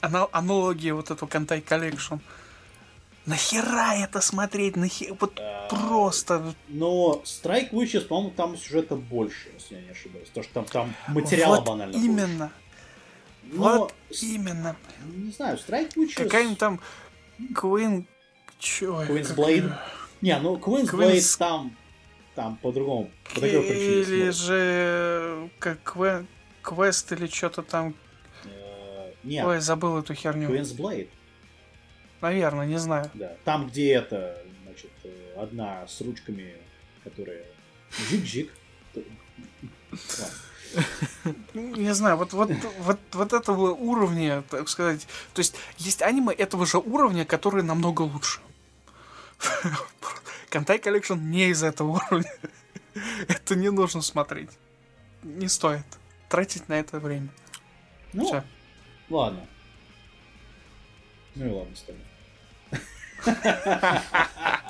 ана- 0.01 0.29
аналогия 0.31 0.93
вот 0.93 1.09
этого 1.09 1.27
Кантай 1.27 1.59
Collection. 1.59 2.19
Нахера 3.25 3.95
это 3.95 4.21
смотреть? 4.21 4.75
Нахера? 4.77 5.17
Вот 5.19 5.39
А, 5.39 5.67
просто. 5.69 6.53
Но 6.67 7.21
Strike 7.25 7.71
Witches, 7.71 8.01
по-моему, 8.01 8.31
там 8.31 8.55
сюжета 8.57 8.95
больше, 8.95 9.49
если 9.55 9.75
я 9.75 9.81
не 9.81 9.89
ошибаюсь. 9.89 10.27
Потому 10.29 10.43
что 10.43 10.53
там, 10.53 10.65
там 10.65 10.95
материала 11.07 11.55
вот 11.55 11.65
банально 11.65 11.93
больше. 11.97 12.51
Но, 13.51 13.79
Вот 13.79 13.93
с- 14.09 14.23
именно. 14.23 14.75
не 15.05 15.31
знаю, 15.31 15.57
Strike 15.57 15.93
Witches... 15.95 16.23
Какая-нибудь 16.23 16.57
там 16.59 16.79
Queen... 17.53 18.05
Чё? 18.59 19.03
Queen's 19.03 19.35
Blade? 19.35 19.57
её? 19.57 19.77
Не, 20.21 20.39
ну 20.39 20.55
Queen's 20.57 20.89
Queen's- 20.91 21.13
Blade 21.15 21.37
там, 21.37 21.77
там 22.35 22.57
по-другому, 22.57 23.11
по 23.33 23.35
такой 23.41 23.61
причине 23.61 24.01
Или 24.01 24.29
же 24.31 25.49
как 25.59 25.79
кве- 25.83 26.25
квест 26.63 27.11
или 27.11 27.27
что-то 27.27 27.61
там. 27.61 27.95
Э, 28.45 29.11
Нет, 29.23 29.45
Ой, 29.45 29.59
забыл 29.59 29.99
эту 29.99 30.13
херню. 30.15 30.49
Queen's 30.49 30.75
Blade, 30.75 31.09
Наверное, 32.21 32.65
не 32.65 32.77
знаю. 32.79 33.11
да. 33.13 33.35
Там, 33.45 33.67
где 33.67 33.93
это, 33.93 34.41
значит, 34.65 34.89
э, 35.03 35.35
одна 35.37 35.85
с 35.87 36.01
ручками, 36.01 36.55
которая 37.03 37.43
жик-жик. 38.09 38.51
Не 41.53 41.93
знаю, 41.93 42.17
вот, 42.17 42.33
вот, 42.33 42.51
вот, 42.79 42.99
вот 43.13 43.33
этого 43.33 43.71
уровня, 43.71 44.43
так 44.49 44.69
сказать. 44.69 45.07
То 45.33 45.39
есть 45.39 45.55
есть 45.77 46.01
аниме 46.01 46.33
этого 46.33 46.65
же 46.65 46.77
уровня, 46.77 47.25
которые 47.25 47.63
намного 47.63 48.01
лучше. 48.03 48.39
Кантай 50.49 50.79
коллекшн 50.79 51.15
не 51.15 51.49
из 51.49 51.63
этого 51.63 52.01
уровня. 52.09 52.31
Это 53.27 53.55
не 53.55 53.69
нужно 53.69 54.01
смотреть. 54.01 54.51
Не 55.23 55.47
стоит 55.47 55.85
тратить 56.29 56.69
на 56.69 56.73
это 56.73 56.99
время. 56.99 57.29
Ну, 58.13 58.25
Всё. 58.25 58.43
ладно. 59.09 59.45
Ну 61.35 61.45
и 61.45 61.49
ладно, 61.49 61.75
с 61.75 61.85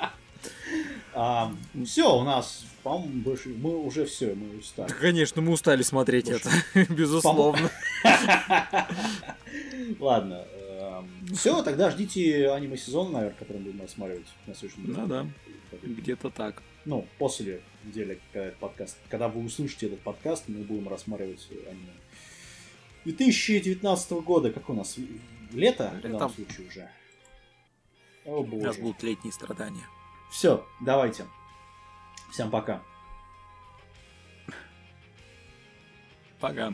Все, 1.84 2.16
у 2.16 2.22
нас, 2.22 2.64
по-моему, 2.82 3.22
больше... 3.22 3.48
Мы 3.48 3.76
уже 3.76 4.04
все, 4.06 4.34
мы 4.34 4.58
устали. 4.58 4.92
Конечно, 4.92 5.42
мы 5.42 5.52
устали 5.52 5.82
смотреть 5.82 6.28
это, 6.28 6.50
безусловно. 6.92 7.70
Ладно. 9.98 10.44
Все, 11.34 11.62
тогда 11.62 11.90
ждите 11.90 12.50
аниме-сезон, 12.50 13.12
наверное, 13.12 13.36
который 13.36 13.60
будем 13.60 13.80
рассматривать 13.80 14.26
на 14.46 14.54
следующем 14.54 14.84
неделе. 14.84 15.06
Да-да, 15.06 15.26
где-то 15.82 16.30
так. 16.30 16.62
Ну, 16.84 17.06
после 17.18 17.60
недели, 17.84 18.20
когда 18.32 18.46
этот 18.46 18.58
подкаст, 18.58 18.96
когда 19.08 19.28
вы 19.28 19.44
услышите 19.44 19.86
этот 19.86 20.00
подкаст, 20.00 20.44
мы 20.46 20.62
будем 20.64 20.88
рассматривать 20.88 21.46
аниме. 21.50 21.92
2019 23.04 24.12
года, 24.12 24.50
как 24.52 24.70
у 24.70 24.74
нас? 24.74 24.96
Лето, 25.52 25.92
в 25.98 26.02
данном 26.02 26.30
случае 26.30 26.68
уже. 26.68 26.90
О 28.24 28.40
У 28.40 28.60
нас 28.60 28.76
боже. 28.76 28.80
будут 28.80 29.02
летние 29.02 29.32
страдания. 29.32 29.84
Все, 30.30 30.66
давайте. 30.80 31.26
Всем 32.30 32.50
пока. 32.50 32.82
Пока. 36.40 36.72